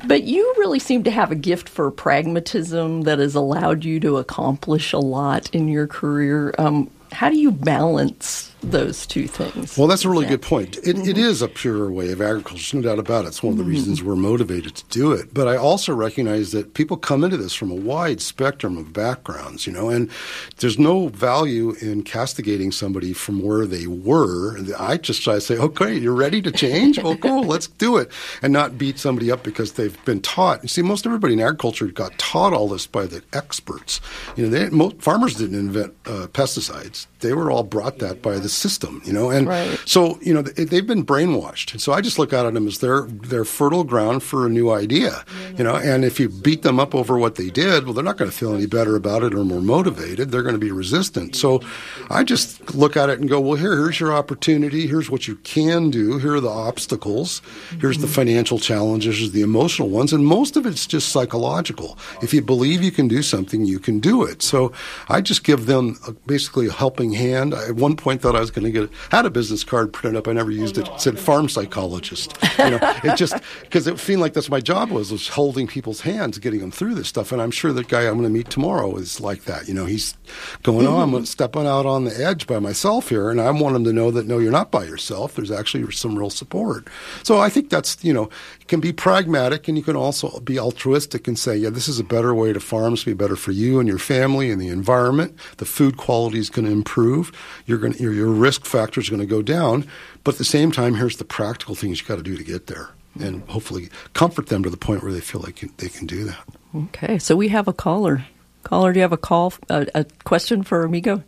But 0.07 0.23
you 0.23 0.53
really 0.57 0.79
seem 0.79 1.03
to 1.03 1.11
have 1.11 1.31
a 1.31 1.35
gift 1.35 1.69
for 1.69 1.89
pragmatism 1.91 3.03
that 3.03 3.19
has 3.19 3.35
allowed 3.35 3.85
you 3.85 3.99
to 4.01 4.17
accomplish 4.17 4.91
a 4.91 4.97
lot 4.97 5.49
in 5.53 5.67
your 5.67 5.85
career. 5.85 6.53
Um, 6.57 6.89
how 7.11 7.29
do 7.29 7.37
you 7.37 7.51
balance 7.51 8.51
those 8.61 9.05
two 9.05 9.27
things? 9.27 9.77
Well, 9.77 9.87
that's 9.87 10.05
a 10.05 10.09
really 10.09 10.25
good 10.25 10.41
point. 10.41 10.77
It, 10.77 10.95
mm-hmm. 10.95 11.09
it 11.09 11.17
is 11.17 11.41
a 11.41 11.47
purer 11.47 11.91
way 11.91 12.11
of 12.11 12.21
agriculture, 12.21 12.77
no 12.77 12.83
doubt 12.83 12.99
about 12.99 13.25
it. 13.25 13.29
It's 13.29 13.43
one 13.43 13.53
of 13.53 13.57
the 13.57 13.63
mm-hmm. 13.63 13.71
reasons 13.71 14.03
we're 14.03 14.15
motivated 14.15 14.75
to 14.75 14.85
do 14.85 15.11
it. 15.11 15.33
But 15.33 15.47
I 15.47 15.55
also 15.55 15.93
recognize 15.93 16.51
that 16.51 16.73
people 16.73 16.97
come 16.97 17.23
into 17.23 17.37
this 17.37 17.53
from 17.53 17.71
a 17.71 17.75
wide 17.75 18.21
spectrum 18.21 18.77
of 18.77 18.93
backgrounds, 18.93 19.65
you 19.65 19.73
know, 19.73 19.89
and 19.89 20.09
there's 20.57 20.77
no 20.77 21.07
value 21.07 21.75
in 21.81 22.03
castigating 22.03 22.71
somebody 22.71 23.13
from 23.13 23.41
where 23.41 23.65
they 23.65 23.87
were. 23.87 24.57
I 24.77 24.97
just 24.97 25.23
try 25.23 25.35
to 25.35 25.41
say, 25.41 25.57
okay, 25.57 25.93
you're 25.95 26.13
ready 26.13 26.41
to 26.41 26.51
change? 26.51 27.01
well, 27.01 27.15
cool, 27.21 27.43
let's 27.43 27.67
do 27.67 27.97
it. 27.97 28.11
And 28.41 28.51
not 28.53 28.77
beat 28.77 28.99
somebody 28.99 29.31
up 29.31 29.43
because 29.43 29.73
they've 29.73 30.03
been 30.05 30.21
taught. 30.21 30.63
You 30.63 30.69
see, 30.69 30.81
most 30.81 31.05
everybody 31.05 31.33
in 31.33 31.39
agriculture 31.39 31.87
got 31.87 32.17
taught 32.17 32.53
all 32.53 32.67
this 32.67 32.87
by 32.87 33.05
the 33.05 33.23
experts. 33.33 34.01
You 34.35 34.45
know, 34.45 34.49
they, 34.49 34.69
most, 34.69 35.01
farmers 35.01 35.35
didn't 35.35 35.59
invent 35.59 35.95
uh, 36.05 36.27
pesticides. 36.27 37.07
They 37.19 37.33
were 37.33 37.51
all 37.51 37.63
brought 37.63 37.99
that 37.99 38.21
by 38.21 38.39
the 38.39 38.48
system, 38.53 39.01
you 39.05 39.13
know. 39.13 39.29
And 39.29 39.47
right. 39.47 39.79
so, 39.85 40.19
you 40.21 40.33
know, 40.33 40.41
they've 40.41 40.85
been 40.85 41.05
brainwashed. 41.05 41.79
So 41.79 41.93
I 41.93 42.01
just 42.01 42.19
look 42.19 42.33
at 42.33 42.51
them 42.53 42.67
as 42.67 42.79
their 42.79 43.03
their 43.03 43.45
fertile 43.45 43.83
ground 43.83 44.23
for 44.23 44.45
a 44.45 44.49
new 44.49 44.71
idea, 44.71 45.23
you 45.57 45.63
know. 45.63 45.75
And 45.75 46.03
if 46.03 46.19
you 46.19 46.29
beat 46.29 46.61
them 46.63 46.79
up 46.79 46.93
over 46.93 47.17
what 47.17 47.35
they 47.35 47.49
did, 47.49 47.85
well, 47.85 47.93
they're 47.93 48.03
not 48.03 48.17
going 48.17 48.29
to 48.29 48.35
feel 48.35 48.53
any 48.53 48.65
better 48.65 48.95
about 48.95 49.23
it 49.23 49.33
or 49.33 49.43
more 49.43 49.61
motivated. 49.61 50.31
They're 50.31 50.43
going 50.43 50.55
to 50.55 50.59
be 50.59 50.71
resistant. 50.71 51.35
So 51.35 51.61
I 52.09 52.23
just 52.23 52.75
look 52.75 52.97
at 52.97 53.09
it 53.09 53.19
and 53.19 53.29
go, 53.29 53.39
well, 53.39 53.55
here, 53.55 53.75
here's 53.77 53.99
your 53.99 54.13
opportunity. 54.13 54.87
Here's 54.87 55.09
what 55.09 55.27
you 55.27 55.35
can 55.37 55.89
do. 55.89 56.17
Here 56.17 56.35
are 56.35 56.41
the 56.41 56.49
obstacles. 56.49 57.41
Here's 57.79 57.97
the 57.97 58.05
mm-hmm. 58.05 58.15
financial 58.15 58.59
challenges. 58.59 59.17
Here's 59.17 59.31
the 59.31 59.41
emotional 59.41 59.89
ones. 59.89 60.13
And 60.13 60.25
most 60.25 60.57
of 60.57 60.65
it's 60.65 60.85
just 60.87 61.09
psychological. 61.09 61.97
If 62.21 62.33
you 62.33 62.41
believe 62.41 62.83
you 62.83 62.91
can 62.91 63.07
do 63.07 63.21
something, 63.21 63.65
you 63.65 63.79
can 63.79 63.99
do 63.99 64.23
it. 64.23 64.41
So 64.41 64.71
I 65.07 65.21
just 65.21 65.43
give 65.43 65.65
them 65.65 65.97
a, 66.07 66.11
basically 66.11 66.67
a 66.67 66.71
helping 66.71 67.13
hand. 67.13 67.53
I, 67.53 67.69
at 67.69 67.75
one 67.75 67.95
point 67.95 68.21
thought 68.21 68.35
I 68.39 68.41
was 68.41 68.51
going 68.51 68.65
to 68.65 68.71
get 68.71 68.89
had 69.11 69.25
a 69.25 69.29
business 69.29 69.63
card 69.63 69.93
printed 69.93 70.17
up. 70.17 70.27
I 70.27 70.33
never 70.33 70.51
oh, 70.51 70.55
used 70.55 70.77
oh, 70.77 70.81
no, 70.81 70.91
it. 70.91 70.95
It 70.95 71.01
said 71.01 71.19
farm 71.19 71.49
psychologist. 71.49 72.37
You 72.57 72.71
know, 72.71 72.79
it 73.03 73.15
just 73.15 73.35
because 73.61 73.87
it 73.87 73.99
seemed 73.99 74.21
like 74.21 74.33
that's 74.33 74.49
my 74.49 74.59
job 74.59 74.89
was 74.89 75.11
was 75.11 75.27
holding 75.27 75.67
people's 75.67 76.01
hands, 76.01 76.39
getting 76.39 76.61
them 76.61 76.71
through 76.71 76.95
this 76.95 77.07
stuff. 77.07 77.31
And 77.31 77.41
I'm 77.41 77.51
sure 77.51 77.73
that 77.73 77.87
guy 77.87 78.07
I'm 78.07 78.13
going 78.13 78.23
to 78.23 78.29
meet 78.29 78.49
tomorrow 78.49 78.95
is 78.95 79.19
like 79.19 79.43
that. 79.43 79.67
You 79.67 79.73
know, 79.73 79.85
he's 79.85 80.15
going, 80.63 80.87
"Oh, 80.87 80.99
I'm 80.99 81.11
mm-hmm. 81.11 81.23
stepping 81.25 81.67
out 81.67 81.85
on 81.85 82.05
the 82.05 82.17
edge 82.19 82.47
by 82.47 82.59
myself 82.59 83.09
here," 83.09 83.29
and 83.29 83.39
I 83.39 83.51
want 83.51 83.75
him 83.75 83.83
to 83.83 83.93
know 83.93 84.11
that 84.11 84.25
no, 84.25 84.39
you're 84.39 84.51
not 84.51 84.71
by 84.71 84.85
yourself. 84.85 85.35
There's 85.35 85.51
actually 85.51 85.91
some 85.91 86.17
real 86.17 86.29
support. 86.29 86.87
So 87.23 87.39
I 87.39 87.49
think 87.49 87.69
that's 87.69 88.03
you 88.03 88.13
know 88.13 88.29
can 88.69 88.79
be 88.79 88.93
pragmatic 88.93 89.67
and 89.67 89.77
you 89.77 89.83
can 89.83 89.95
also 89.95 90.39
be 90.39 90.57
altruistic 90.57 91.27
and 91.27 91.37
say, 91.37 91.57
yeah, 91.57 91.69
this 91.69 91.87
is 91.87 91.99
a 91.99 92.03
better 92.03 92.33
way 92.33 92.53
to 92.53 92.59
farm. 92.59 92.93
It's 92.93 93.03
be 93.03 93.13
better 93.13 93.35
for 93.35 93.51
you 93.51 93.79
and 93.79 93.87
your 93.89 93.97
family 93.97 94.51
and 94.51 94.61
the 94.61 94.69
environment. 94.69 95.37
The 95.57 95.65
food 95.65 95.97
quality 95.97 96.39
is 96.39 96.49
going 96.49 96.65
to 96.65 96.71
improve. 96.71 97.31
You're 97.65 97.79
going 97.79 97.93
to, 97.93 98.03
your, 98.03 98.13
your 98.13 98.29
risk 98.29 98.65
factor 98.65 99.01
is 99.01 99.09
going 99.09 99.19
to 99.19 99.25
go 99.25 99.41
down. 99.41 99.85
But 100.23 100.35
at 100.35 100.37
the 100.37 100.45
same 100.45 100.71
time, 100.71 100.95
here's 100.95 101.17
the 101.17 101.25
practical 101.25 101.75
things 101.75 101.99
you 101.99 102.07
got 102.07 102.17
to 102.17 102.23
do 102.23 102.37
to 102.37 102.43
get 102.43 102.67
there 102.67 102.91
and 103.19 103.41
hopefully 103.49 103.89
comfort 104.13 104.47
them 104.47 104.63
to 104.63 104.69
the 104.69 104.77
point 104.77 105.03
where 105.03 105.11
they 105.11 105.19
feel 105.19 105.41
like 105.41 105.59
they 105.77 105.89
can 105.89 106.05
do 106.05 106.23
that. 106.25 106.43
Okay. 106.75 107.17
So 107.19 107.35
we 107.35 107.49
have 107.49 107.67
a 107.67 107.73
caller. 107.73 108.25
Caller, 108.63 108.93
do 108.93 108.99
you 108.99 109.03
have 109.03 109.13
a 109.13 109.17
call, 109.17 109.53
a, 109.69 109.87
a 109.95 110.05
question 110.23 110.63
for 110.63 110.83
Amigo? 110.83 111.23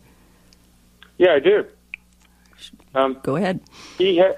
Yeah, 1.18 1.34
I 1.34 1.38
do. 1.40 1.66
Um, 2.94 3.18
Go 3.22 3.36
ahead. 3.36 3.60
He 3.98 4.18
ha- 4.18 4.36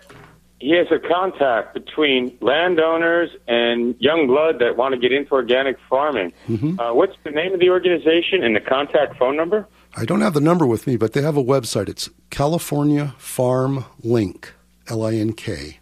he 0.60 0.70
has 0.70 0.86
a 0.90 0.98
contact 0.98 1.74
between 1.74 2.36
landowners 2.40 3.30
and 3.46 3.94
young 3.98 4.26
blood 4.26 4.58
that 4.60 4.76
want 4.76 4.94
to 4.94 5.00
get 5.00 5.12
into 5.12 5.32
organic 5.32 5.76
farming. 5.90 6.32
Mm-hmm. 6.48 6.80
Uh, 6.80 6.94
what's 6.94 7.16
the 7.24 7.30
name 7.30 7.52
of 7.52 7.60
the 7.60 7.70
organization 7.70 8.42
and 8.42 8.56
the 8.56 8.60
contact 8.60 9.18
phone 9.18 9.36
number? 9.36 9.66
I 9.96 10.04
don't 10.04 10.22
have 10.22 10.34
the 10.34 10.40
number 10.40 10.66
with 10.66 10.86
me, 10.86 10.96
but 10.96 11.12
they 11.12 11.22
have 11.22 11.36
a 11.36 11.44
website. 11.44 11.88
It's 11.88 12.08
California 12.30 13.14
Farm 13.18 13.84
Link, 14.02 14.52
L 14.88 15.04
I 15.04 15.14
N 15.14 15.32
K. 15.32 15.78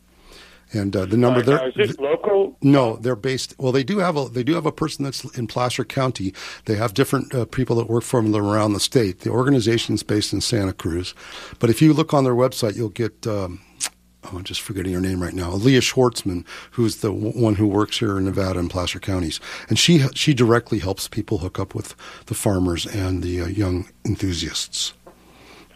And 0.75 0.97
uh, 0.97 1.05
the 1.05 1.19
number 1.19 1.41
uh, 1.41 1.43
there 1.43 1.69
is 1.69 1.75
this 1.75 1.99
local? 1.99 2.57
No, 2.63 2.97
they're 2.97 3.15
based. 3.15 3.55
Well, 3.59 3.73
they 3.73 3.85
do 3.85 3.99
have 3.99 4.17
a 4.17 4.29
they 4.29 4.43
do 4.43 4.55
have 4.55 4.65
a 4.65 4.73
person 4.73 5.05
that's 5.05 5.23
in 5.37 5.47
Placer 5.47 5.85
County. 5.85 6.33
They 6.65 6.77
have 6.77 6.95
different 6.95 7.35
uh, 7.35 7.45
people 7.45 7.77
that 7.77 7.91
work 7.91 8.05
for 8.05 8.23
them 8.23 8.35
around 8.35 8.73
the 8.73 8.81
state. 8.81 9.21
The 9.21 9.31
organization 9.31 9.95
is 9.95 10.03
based 10.03 10.33
in 10.33 10.41
Santa 10.41 10.73
Cruz, 10.73 11.15
but 11.59 11.69
if 11.69 11.83
you 11.83 11.93
look 11.93 12.15
on 12.15 12.25
their 12.25 12.35
website, 12.35 12.75
you'll 12.75 12.89
get 12.89 13.27
um, 13.27 13.61
oh, 14.25 14.37
I'm 14.37 14.45
just 14.45 14.61
forgetting 14.61 14.93
her 14.93 15.01
name 15.01 15.23
right 15.23 15.35
now, 15.35 15.51
Leah 15.53 15.81
Schwartzman, 15.81 16.45
who's 16.73 16.97
the 16.97 17.13
w- 17.13 17.33
one 17.33 17.55
who 17.57 17.67
works 17.67 17.99
here 17.99 18.19
in 18.19 18.25
Nevada 18.25 18.59
and 18.59 18.71
Placer 18.71 19.01
counties, 19.01 19.41
and 19.69 19.79
she 19.79 20.07
she 20.15 20.35
directly 20.35 20.79
helps 20.79 21.09
people 21.09 21.39
hook 21.39 21.59
up 21.59 21.75
with 21.75 21.95
the 22.27 22.35
farmers 22.35 22.87
and 22.87 23.23
the 23.23 23.41
uh, 23.43 23.47
young 23.47 23.89
enthusiasts. 24.05 24.93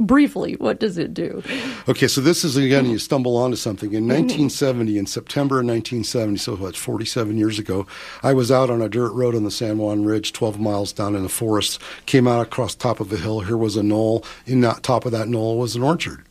briefly, 0.00 0.54
what 0.54 0.78
does 0.78 0.98
it 0.98 1.12
do? 1.12 1.42
Okay, 1.88 2.06
so 2.06 2.20
this 2.20 2.44
is 2.44 2.56
again, 2.56 2.84
mm-hmm. 2.84 2.92
you 2.92 2.98
stumble 2.98 3.36
onto 3.36 3.56
something. 3.56 3.92
In 3.92 4.04
mm-hmm. 4.04 4.22
1970, 4.22 4.98
in 4.98 5.06
September 5.06 5.56
of 5.56 5.66
1970, 5.66 6.38
so 6.38 6.56
what, 6.56 6.76
47 6.76 7.36
years 7.36 7.58
ago, 7.58 7.86
I 8.22 8.32
was 8.32 8.50
out 8.50 8.70
on 8.70 8.80
a 8.80 8.88
dirt 8.88 9.12
road 9.12 9.34
on 9.34 9.44
the 9.44 9.50
San 9.50 9.78
Juan 9.78 10.04
Ridge, 10.04 10.32
12 10.32 10.60
miles 10.60 10.92
down 10.92 11.16
in 11.16 11.22
the 11.22 11.28
forest, 11.28 11.80
came 12.06 12.28
out 12.28 12.40
across 12.40 12.74
top 12.74 13.00
of 13.00 13.12
a 13.12 13.16
hill. 13.16 13.40
Here 13.40 13.56
was 13.56 13.76
a 13.76 13.82
knoll. 13.82 14.24
In 14.46 14.60
that 14.62 14.82
top 14.82 15.04
of 15.04 15.12
that 15.12 15.28
knoll 15.28 15.58
was 15.58 15.76
an 15.76 15.82
orchard. 15.82 16.24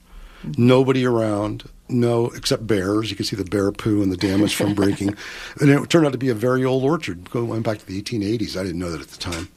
Mm-hmm. 0.44 0.68
Nobody 0.68 1.06
around, 1.06 1.70
no, 1.90 2.28
except 2.32 2.68
bears. 2.68 3.10
You 3.10 3.16
can 3.16 3.26
see 3.26 3.36
the 3.36 3.46
bear 3.46 3.72
poo 3.72 4.02
and 4.02 4.12
the 4.12 4.18
damage 4.18 4.56
from 4.56 4.74
breaking. 4.74 5.16
and 5.62 5.70
it 5.70 5.90
turned 5.90 6.06
out 6.06 6.12
to 6.12 6.18
be 6.18 6.30
a 6.30 6.36
very 6.36 6.66
old 6.66 6.84
orchard, 6.84 7.30
going 7.30 7.62
back 7.62 7.80
to 7.80 7.86
the 7.86 8.02
1880s. 8.02 8.58
I 8.58 8.64
didn't 8.64 8.80
know 8.80 8.92
that 8.92 9.02
at 9.02 9.08
the 9.08 9.18
time. 9.18 9.50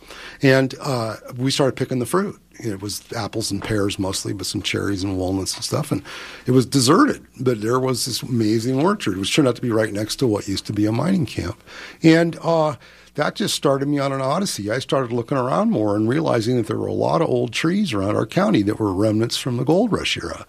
And 0.42 0.74
uh, 0.80 1.16
we 1.36 1.50
started 1.50 1.76
picking 1.76 1.98
the 1.98 2.06
fruit. 2.06 2.40
It 2.62 2.82
was 2.82 3.02
apples 3.12 3.50
and 3.50 3.62
pears 3.62 3.98
mostly, 3.98 4.32
but 4.32 4.46
some 4.46 4.62
cherries 4.62 5.02
and 5.02 5.16
walnuts 5.16 5.54
and 5.54 5.64
stuff. 5.64 5.90
And 5.90 6.02
it 6.46 6.50
was 6.50 6.66
deserted, 6.66 7.26
but 7.40 7.62
there 7.62 7.80
was 7.80 8.04
this 8.04 8.22
amazing 8.22 8.80
orchard, 8.80 9.16
which 9.16 9.34
turned 9.34 9.48
out 9.48 9.56
to 9.56 9.62
be 9.62 9.70
right 9.70 9.92
next 9.92 10.16
to 10.16 10.26
what 10.26 10.46
used 10.46 10.66
to 10.66 10.72
be 10.72 10.86
a 10.86 10.92
mining 10.92 11.26
camp. 11.26 11.62
And 12.02 12.38
uh, 12.42 12.76
that 13.14 13.34
just 13.34 13.54
started 13.54 13.88
me 13.88 13.98
on 13.98 14.12
an 14.12 14.20
odyssey. 14.20 14.70
I 14.70 14.78
started 14.78 15.12
looking 15.12 15.38
around 15.38 15.70
more 15.70 15.96
and 15.96 16.08
realizing 16.08 16.56
that 16.56 16.66
there 16.66 16.78
were 16.78 16.86
a 16.86 16.92
lot 16.92 17.22
of 17.22 17.28
old 17.28 17.52
trees 17.52 17.92
around 17.92 18.16
our 18.16 18.26
county 18.26 18.62
that 18.62 18.78
were 18.78 18.92
remnants 18.92 19.36
from 19.36 19.56
the 19.56 19.64
gold 19.64 19.92
rush 19.92 20.16
era. 20.16 20.46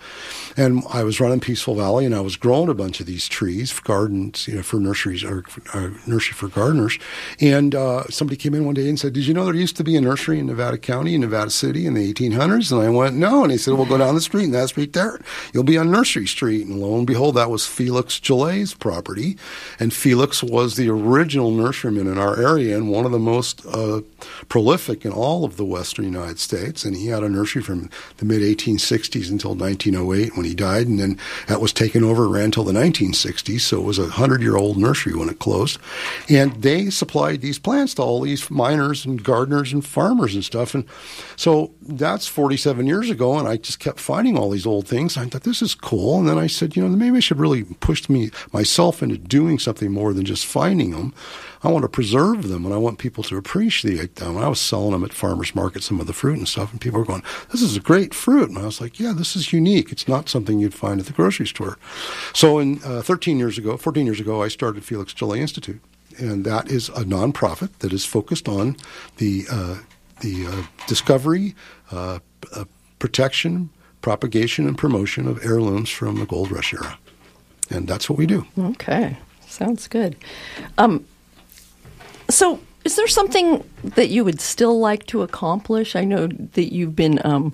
And 0.58 0.84
I 0.92 1.04
was 1.04 1.20
running 1.20 1.40
Peaceful 1.40 1.76
Valley, 1.76 2.06
and 2.06 2.14
I 2.14 2.20
was 2.20 2.36
growing 2.36 2.70
a 2.70 2.74
bunch 2.74 3.00
of 3.00 3.06
these 3.06 3.28
trees, 3.28 3.72
for 3.72 3.82
gardens, 3.84 4.48
you 4.48 4.56
know, 4.56 4.64
for 4.64 4.80
nurseries 4.80 5.24
or 5.24 5.44
uh, 5.74 5.90
nursery 6.06 6.34
for 6.34 6.50
gardeners. 6.50 7.00
And 7.40 7.74
uh, 7.74 8.04
somebody 8.10 8.38
came 8.38 8.54
in 8.54 8.66
one 8.66 8.76
day 8.76 8.88
and 8.90 9.00
said, 9.00 9.14
"Did 9.14 9.26
you 9.26 9.34
know 9.34 9.46
there 9.46 9.56
used 9.56 9.78
to 9.78 9.84
be 9.84 9.96
a 9.96 10.02
nursery 10.02 10.40
in 10.40 10.48
Nevada 10.48 10.78
County, 10.78 11.16
in 11.16 11.22
Nevada 11.22 11.50
City, 11.50 11.86
in 11.86 11.94
the 11.94 12.14
1800s?" 12.14 12.72
And 12.72 12.82
I 12.82 12.90
went, 12.90 13.16
"No." 13.16 13.44
And 13.44 13.52
he 13.52 13.58
said, 13.58 13.76
"Well, 13.76 13.86
go 13.86 13.98
down 13.98 14.16
the 14.16 14.22
street, 14.22 14.46
and 14.46 14.54
that 14.54 14.70
street 14.70 14.94
there, 14.94 15.20
you'll 15.54 15.64
be 15.64 15.78
on 15.78 15.90
Nursery 15.90 16.28
Street." 16.28 16.68
And 16.68 16.80
lo 16.80 16.98
and 16.98 17.08
behold, 17.08 17.36
that 17.36 17.50
was 17.50 17.66
Felix 17.66 18.20
Gillet's 18.20 18.74
property, 18.74 19.38
and 19.80 19.94
Felix 19.94 20.44
was 20.44 20.76
the 20.76 20.90
original 20.90 21.52
nurseryman 21.52 22.12
in 22.12 22.18
our 22.18 22.38
area 22.40 22.51
and 22.58 22.90
one 22.90 23.06
of 23.06 23.12
the 23.12 23.20
most 23.20 23.66
uh, 23.66 24.02
prolific 24.50 25.06
in 25.06 25.12
all 25.12 25.46
of 25.46 25.58
the 25.58 25.66
Western 25.66 26.06
United 26.06 26.40
States. 26.40 26.84
And 26.84 26.96
he 26.96 27.08
had 27.08 27.24
a 27.24 27.30
nursery 27.30 27.62
from 27.62 27.90
the 28.18 28.26
mid 28.26 28.42
1860s 28.42 29.30
until 29.30 29.56
1908 29.56 30.36
when 30.36 30.46
he 30.46 30.56
died, 30.56 30.88
and 30.88 31.00
then 31.00 31.18
that 31.48 31.62
was 31.62 31.74
taken 31.74 32.04
over, 32.04 32.28
ran 32.28 32.46
until 32.46 32.64
the 32.64 32.74
1960s. 32.74 33.62
So 33.62 33.80
it 33.80 33.86
was 33.86 34.00
a 34.00 34.08
hundred 34.08 34.42
year 34.42 34.58
old 34.58 34.78
nursery 34.78 35.14
when 35.14 35.30
it 35.30 35.40
closed, 35.40 35.80
and 36.30 36.54
they 36.62 36.90
supplied 36.90 37.42
these 37.42 37.60
plants 37.60 37.96
to 37.96 38.02
all 38.02 38.22
these 38.22 38.50
miners 38.50 39.06
and 39.06 39.24
gardeners 39.24 39.74
and 39.74 39.86
farmers 39.86 40.36
and 40.36 40.44
stuff. 40.44 40.74
And 40.74 40.86
so 41.36 41.72
that's 41.82 42.28
47 42.28 42.86
years 42.88 43.10
ago, 43.10 43.38
and 43.38 43.48
I 43.48 43.58
just 43.58 43.80
kept 43.80 44.00
finding 44.00 44.38
all 44.38 44.50
these 44.50 44.66
old 44.66 44.88
things. 44.88 45.18
I 45.18 45.26
thought 45.26 45.44
this 45.44 45.62
is 45.62 45.76
cool, 45.76 46.20
and 46.20 46.28
then 46.28 46.38
I 46.38 46.48
said, 46.48 46.76
you 46.76 46.84
know, 46.84 46.90
maybe 46.90 47.18
I 47.18 47.22
should 47.22 47.40
really 47.40 47.64
push 47.64 48.10
me 48.10 48.32
myself 48.52 49.02
into 49.02 49.18
doing 49.18 49.60
something 49.60 49.92
more 49.92 50.14
than 50.14 50.26
just 50.26 50.46
finding 50.46 50.92
them. 50.92 51.14
I 51.64 51.70
want 51.70 51.84
to 51.84 51.90
preserve 51.90 52.48
them 52.48 52.66
and 52.66 52.74
I 52.74 52.78
want 52.78 52.98
people 52.98 53.24
to 53.26 53.38
appreciate 53.38 54.16
them. 54.16 54.38
I 54.38 54.48
was 54.48 54.60
selling 54.60 54.92
them 54.92 55.04
at 55.04 55.14
farmers 55.14 55.54
market, 55.54 55.84
some 55.84 56.00
of 56.00 56.08
the 56.08 56.14
fruit 56.14 56.38
and 56.38 56.48
stuff, 56.48 56.72
and 56.72 56.82
people 56.82 57.00
were 57.00 57.06
going, 57.06 57.24
"This 57.52 57.62
is 57.62 57.76
a 57.76 57.80
great 57.80 58.14
fruit," 58.14 58.50
and 58.50 58.58
I 58.58 58.66
was 58.66 58.82
like, 58.82 59.00
"Yeah, 59.00 59.14
this 59.14 59.36
is 59.36 59.54
unique. 59.54 59.92
It's 59.92 60.08
not 60.08 60.30
something 60.30 60.60
you'd 60.60 60.74
find 60.74 61.00
at 61.00 61.06
the 61.06 61.14
grocery 61.14 61.48
store." 61.48 61.78
So, 62.34 62.60
in 62.60 62.82
uh, 62.84 63.02
13 63.02 63.38
years 63.38 63.58
ago, 63.58 63.78
14 63.78 64.06
years 64.06 64.20
ago, 64.20 64.42
I 64.42 64.48
started 64.48 64.84
Felix 64.84 65.14
Gillet 65.14 65.40
Institute, 65.40 65.82
and 66.18 66.46
that 66.46 66.70
is 66.72 66.90
a 66.90 67.04
nonprofit 67.04 67.70
that 67.80 67.94
is 67.94 68.06
focused 68.06 68.48
on 68.48 68.76
the 69.18 69.46
uh, 69.52 69.78
the 70.22 70.48
uh, 70.48 70.64
discovery, 70.88 71.56
uh, 71.92 72.20
uh, 72.56 72.66
protection, 73.00 73.70
propagation, 74.02 74.68
and 74.68 74.78
promotion 74.78 75.28
of 75.28 75.44
heirlooms 75.44 75.90
from 75.90 76.18
the 76.18 76.26
gold 76.26 76.52
rush 76.52 76.74
era, 76.74 76.98
and 77.70 77.88
that's 77.88 78.10
what 78.10 78.18
we 78.18 78.26
do. 78.26 78.46
Okay, 78.58 79.18
sounds 79.48 79.88
good. 79.88 80.16
Um, 80.78 81.06
so, 82.34 82.60
is 82.84 82.96
there 82.96 83.08
something 83.08 83.64
that 83.84 84.10
you 84.10 84.24
would 84.24 84.42
still 84.42 84.80
like 84.80 85.06
to 85.08 85.22
accomplish? 85.22 85.96
I 85.96 86.04
know 86.04 86.28
that 86.28 86.74
you've 86.74 86.96
been 86.96 87.20
um, 87.24 87.54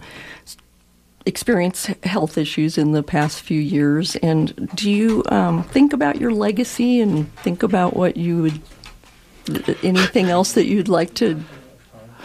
experienced 1.26 1.88
health 2.04 2.38
issues 2.38 2.78
in 2.78 2.94
the 2.94 3.04
past 3.04 3.42
few 3.42 3.60
years, 3.60 4.16
and 4.18 4.70
do 4.76 4.90
you 4.90 5.24
um, 5.30 5.64
think 5.64 5.94
about 5.94 6.22
your 6.22 6.32
legacy 6.32 7.02
and 7.02 7.34
think 7.38 7.64
about 7.64 7.96
what 7.96 8.18
you 8.18 8.42
would 8.44 8.62
anything 9.84 10.26
else 10.26 10.54
that 10.54 10.66
you'd 10.66 10.90
like 10.90 11.14
to 11.14 11.42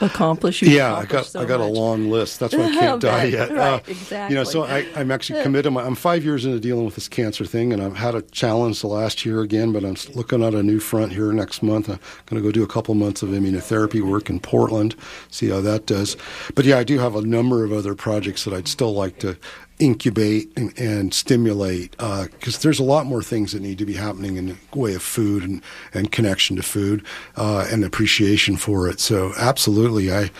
accomplish. 0.00 0.62
yeah, 0.62 0.94
I 0.94 1.04
got 1.04 1.26
so 1.26 1.40
I 1.40 1.44
got 1.44 1.60
much. 1.60 1.70
a 1.70 1.72
long 1.72 2.10
list. 2.10 2.40
That's 2.40 2.54
why 2.54 2.64
I 2.64 2.72
can't 2.72 3.02
die 3.02 3.24
yet. 3.24 3.50
Right, 3.50 3.58
uh, 3.58 3.80
exactly. 3.86 4.34
You 4.34 4.40
know, 4.40 4.44
so 4.44 4.64
I, 4.64 4.80
am 4.94 5.10
actually 5.10 5.42
committed. 5.44 5.76
I'm 5.76 5.94
five 5.94 6.24
years 6.24 6.44
into 6.44 6.60
dealing 6.60 6.84
with 6.84 6.94
this 6.94 7.08
cancer 7.08 7.44
thing, 7.44 7.72
and 7.72 7.82
I've 7.82 7.96
had 7.96 8.14
a 8.14 8.22
challenge 8.22 8.80
the 8.80 8.88
last 8.88 9.24
year 9.24 9.40
again. 9.40 9.72
But 9.72 9.84
I'm 9.84 9.96
looking 10.14 10.42
at 10.42 10.54
a 10.54 10.62
new 10.62 10.80
front 10.80 11.12
here 11.12 11.32
next 11.32 11.62
month. 11.62 11.88
I'm 11.88 11.98
going 12.26 12.42
to 12.42 12.46
go 12.46 12.52
do 12.52 12.62
a 12.62 12.68
couple 12.68 12.94
months 12.94 13.22
of 13.22 13.30
immunotherapy 13.30 14.00
work 14.00 14.30
in 14.30 14.40
Portland, 14.40 14.94
see 15.30 15.48
how 15.50 15.60
that 15.60 15.86
does. 15.86 16.16
But 16.54 16.64
yeah, 16.64 16.78
I 16.78 16.84
do 16.84 16.98
have 16.98 17.14
a 17.14 17.22
number 17.22 17.64
of 17.64 17.72
other 17.72 17.94
projects 17.94 18.44
that 18.44 18.54
I'd 18.54 18.68
still 18.68 18.92
like 18.92 19.18
to 19.20 19.36
incubate 19.78 20.52
and, 20.56 20.78
and 20.78 21.12
stimulate 21.12 21.90
because 21.92 22.56
uh, 22.56 22.60
there's 22.62 22.78
a 22.78 22.84
lot 22.84 23.06
more 23.06 23.22
things 23.22 23.52
that 23.52 23.60
need 23.60 23.78
to 23.78 23.86
be 23.86 23.94
happening 23.94 24.36
in 24.36 24.46
the 24.46 24.56
way 24.74 24.94
of 24.94 25.02
food 25.02 25.42
and, 25.42 25.62
and 25.92 26.12
connection 26.12 26.56
to 26.56 26.62
food 26.62 27.04
uh, 27.36 27.66
and 27.70 27.84
appreciation 27.84 28.56
for 28.56 28.88
it. 28.88 29.00
So 29.00 29.32
absolutely, 29.36 30.12
I 30.12 30.30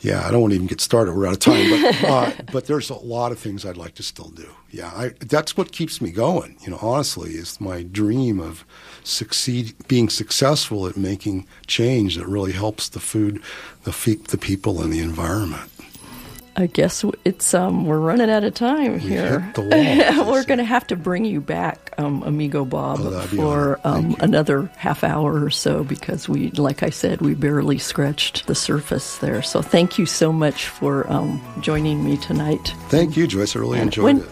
yeah, 0.00 0.26
I 0.26 0.30
don't 0.30 0.40
want 0.40 0.52
to 0.52 0.54
even 0.54 0.68
get 0.68 0.80
started. 0.80 1.14
We're 1.14 1.26
out 1.26 1.32
of 1.32 1.38
time, 1.40 1.70
but 1.70 2.04
uh, 2.08 2.32
but 2.52 2.66
there's 2.66 2.90
a 2.90 2.94
lot 2.94 3.32
of 3.32 3.38
things 3.38 3.64
I'd 3.64 3.76
like 3.76 3.94
to 3.94 4.02
still 4.02 4.28
do. 4.28 4.48
Yeah, 4.70 4.92
I, 4.94 5.08
that's 5.18 5.56
what 5.56 5.72
keeps 5.72 6.00
me 6.00 6.10
going. 6.10 6.56
You 6.60 6.70
know, 6.70 6.78
honestly, 6.80 7.32
is 7.32 7.60
my 7.60 7.82
dream 7.82 8.38
of 8.38 8.64
succeed 9.02 9.74
being 9.88 10.08
successful 10.08 10.86
at 10.86 10.96
making 10.96 11.46
change 11.66 12.16
that 12.16 12.26
really 12.26 12.52
helps 12.52 12.88
the 12.88 13.00
food, 13.00 13.42
the 13.84 14.18
the 14.28 14.38
people, 14.38 14.82
and 14.82 14.92
the 14.92 15.00
environment. 15.00 15.70
I 16.58 16.66
guess 16.66 17.04
it's 17.24 17.54
um, 17.54 17.86
we're 17.86 18.00
running 18.00 18.30
out 18.30 18.42
of 18.42 18.52
time 18.52 18.94
we 18.94 18.98
here. 18.98 19.52
We're 19.56 20.44
going 20.44 20.58
to 20.58 20.64
have 20.64 20.88
to 20.88 20.96
bring 20.96 21.24
you 21.24 21.40
back, 21.40 21.94
um, 21.98 22.24
Amigo 22.24 22.64
Bob, 22.64 22.98
oh, 23.00 23.20
for 23.28 23.80
um, 23.84 24.16
another 24.18 24.68
half 24.76 25.04
hour 25.04 25.44
or 25.44 25.50
so 25.50 25.84
because 25.84 26.28
we, 26.28 26.50
like 26.50 26.82
I 26.82 26.90
said, 26.90 27.20
we 27.20 27.34
barely 27.34 27.78
scratched 27.78 28.48
the 28.48 28.56
surface 28.56 29.18
there. 29.18 29.40
So 29.40 29.62
thank 29.62 29.98
you 29.98 30.06
so 30.06 30.32
much 30.32 30.66
for 30.66 31.08
um, 31.12 31.40
joining 31.60 32.04
me 32.04 32.16
tonight. 32.16 32.74
Thank 32.88 33.16
you, 33.16 33.28
Joyce. 33.28 33.54
I 33.54 33.60
really 33.60 33.78
and 33.78 33.86
enjoyed 33.86 34.04
when, 34.04 34.18
it. 34.18 34.28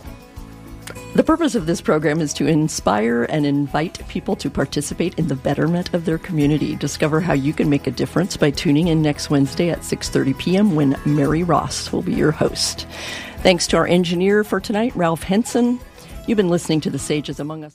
The 1.17 1.25
purpose 1.25 1.55
of 1.55 1.65
this 1.65 1.81
program 1.81 2.21
is 2.21 2.35
to 2.35 2.47
inspire 2.47 3.23
and 3.25 3.47
invite 3.47 4.07
people 4.07 4.37
to 4.37 4.51
participate 4.51 5.19
in 5.19 5.29
the 5.29 5.35
betterment 5.35 5.95
of 5.95 6.05
their 6.05 6.19
community. 6.19 6.77
Discover 6.77 7.21
how 7.21 7.33
you 7.33 7.55
can 7.55 7.71
make 7.71 7.87
a 7.87 7.91
difference 7.91 8.37
by 8.37 8.51
tuning 8.51 8.89
in 8.89 9.01
next 9.01 9.31
Wednesday 9.31 9.71
at 9.71 9.79
6:30 9.79 10.37
p.m. 10.37 10.75
when 10.75 10.95
Mary 11.07 11.43
Ross 11.43 11.91
will 11.91 12.03
be 12.03 12.13
your 12.13 12.33
host. 12.33 12.87
Thanks 13.39 13.67
to 13.69 13.79
our 13.79 13.87
engineer 13.87 14.45
for 14.45 14.61
tonight, 14.61 14.95
Ralph 14.95 15.23
Henson. 15.23 15.81
You've 16.27 16.37
been 16.37 16.51
listening 16.51 16.83
to 16.83 16.91
The 16.91 16.99
Sages 16.99 17.41
Among 17.41 17.65
Us. 17.65 17.73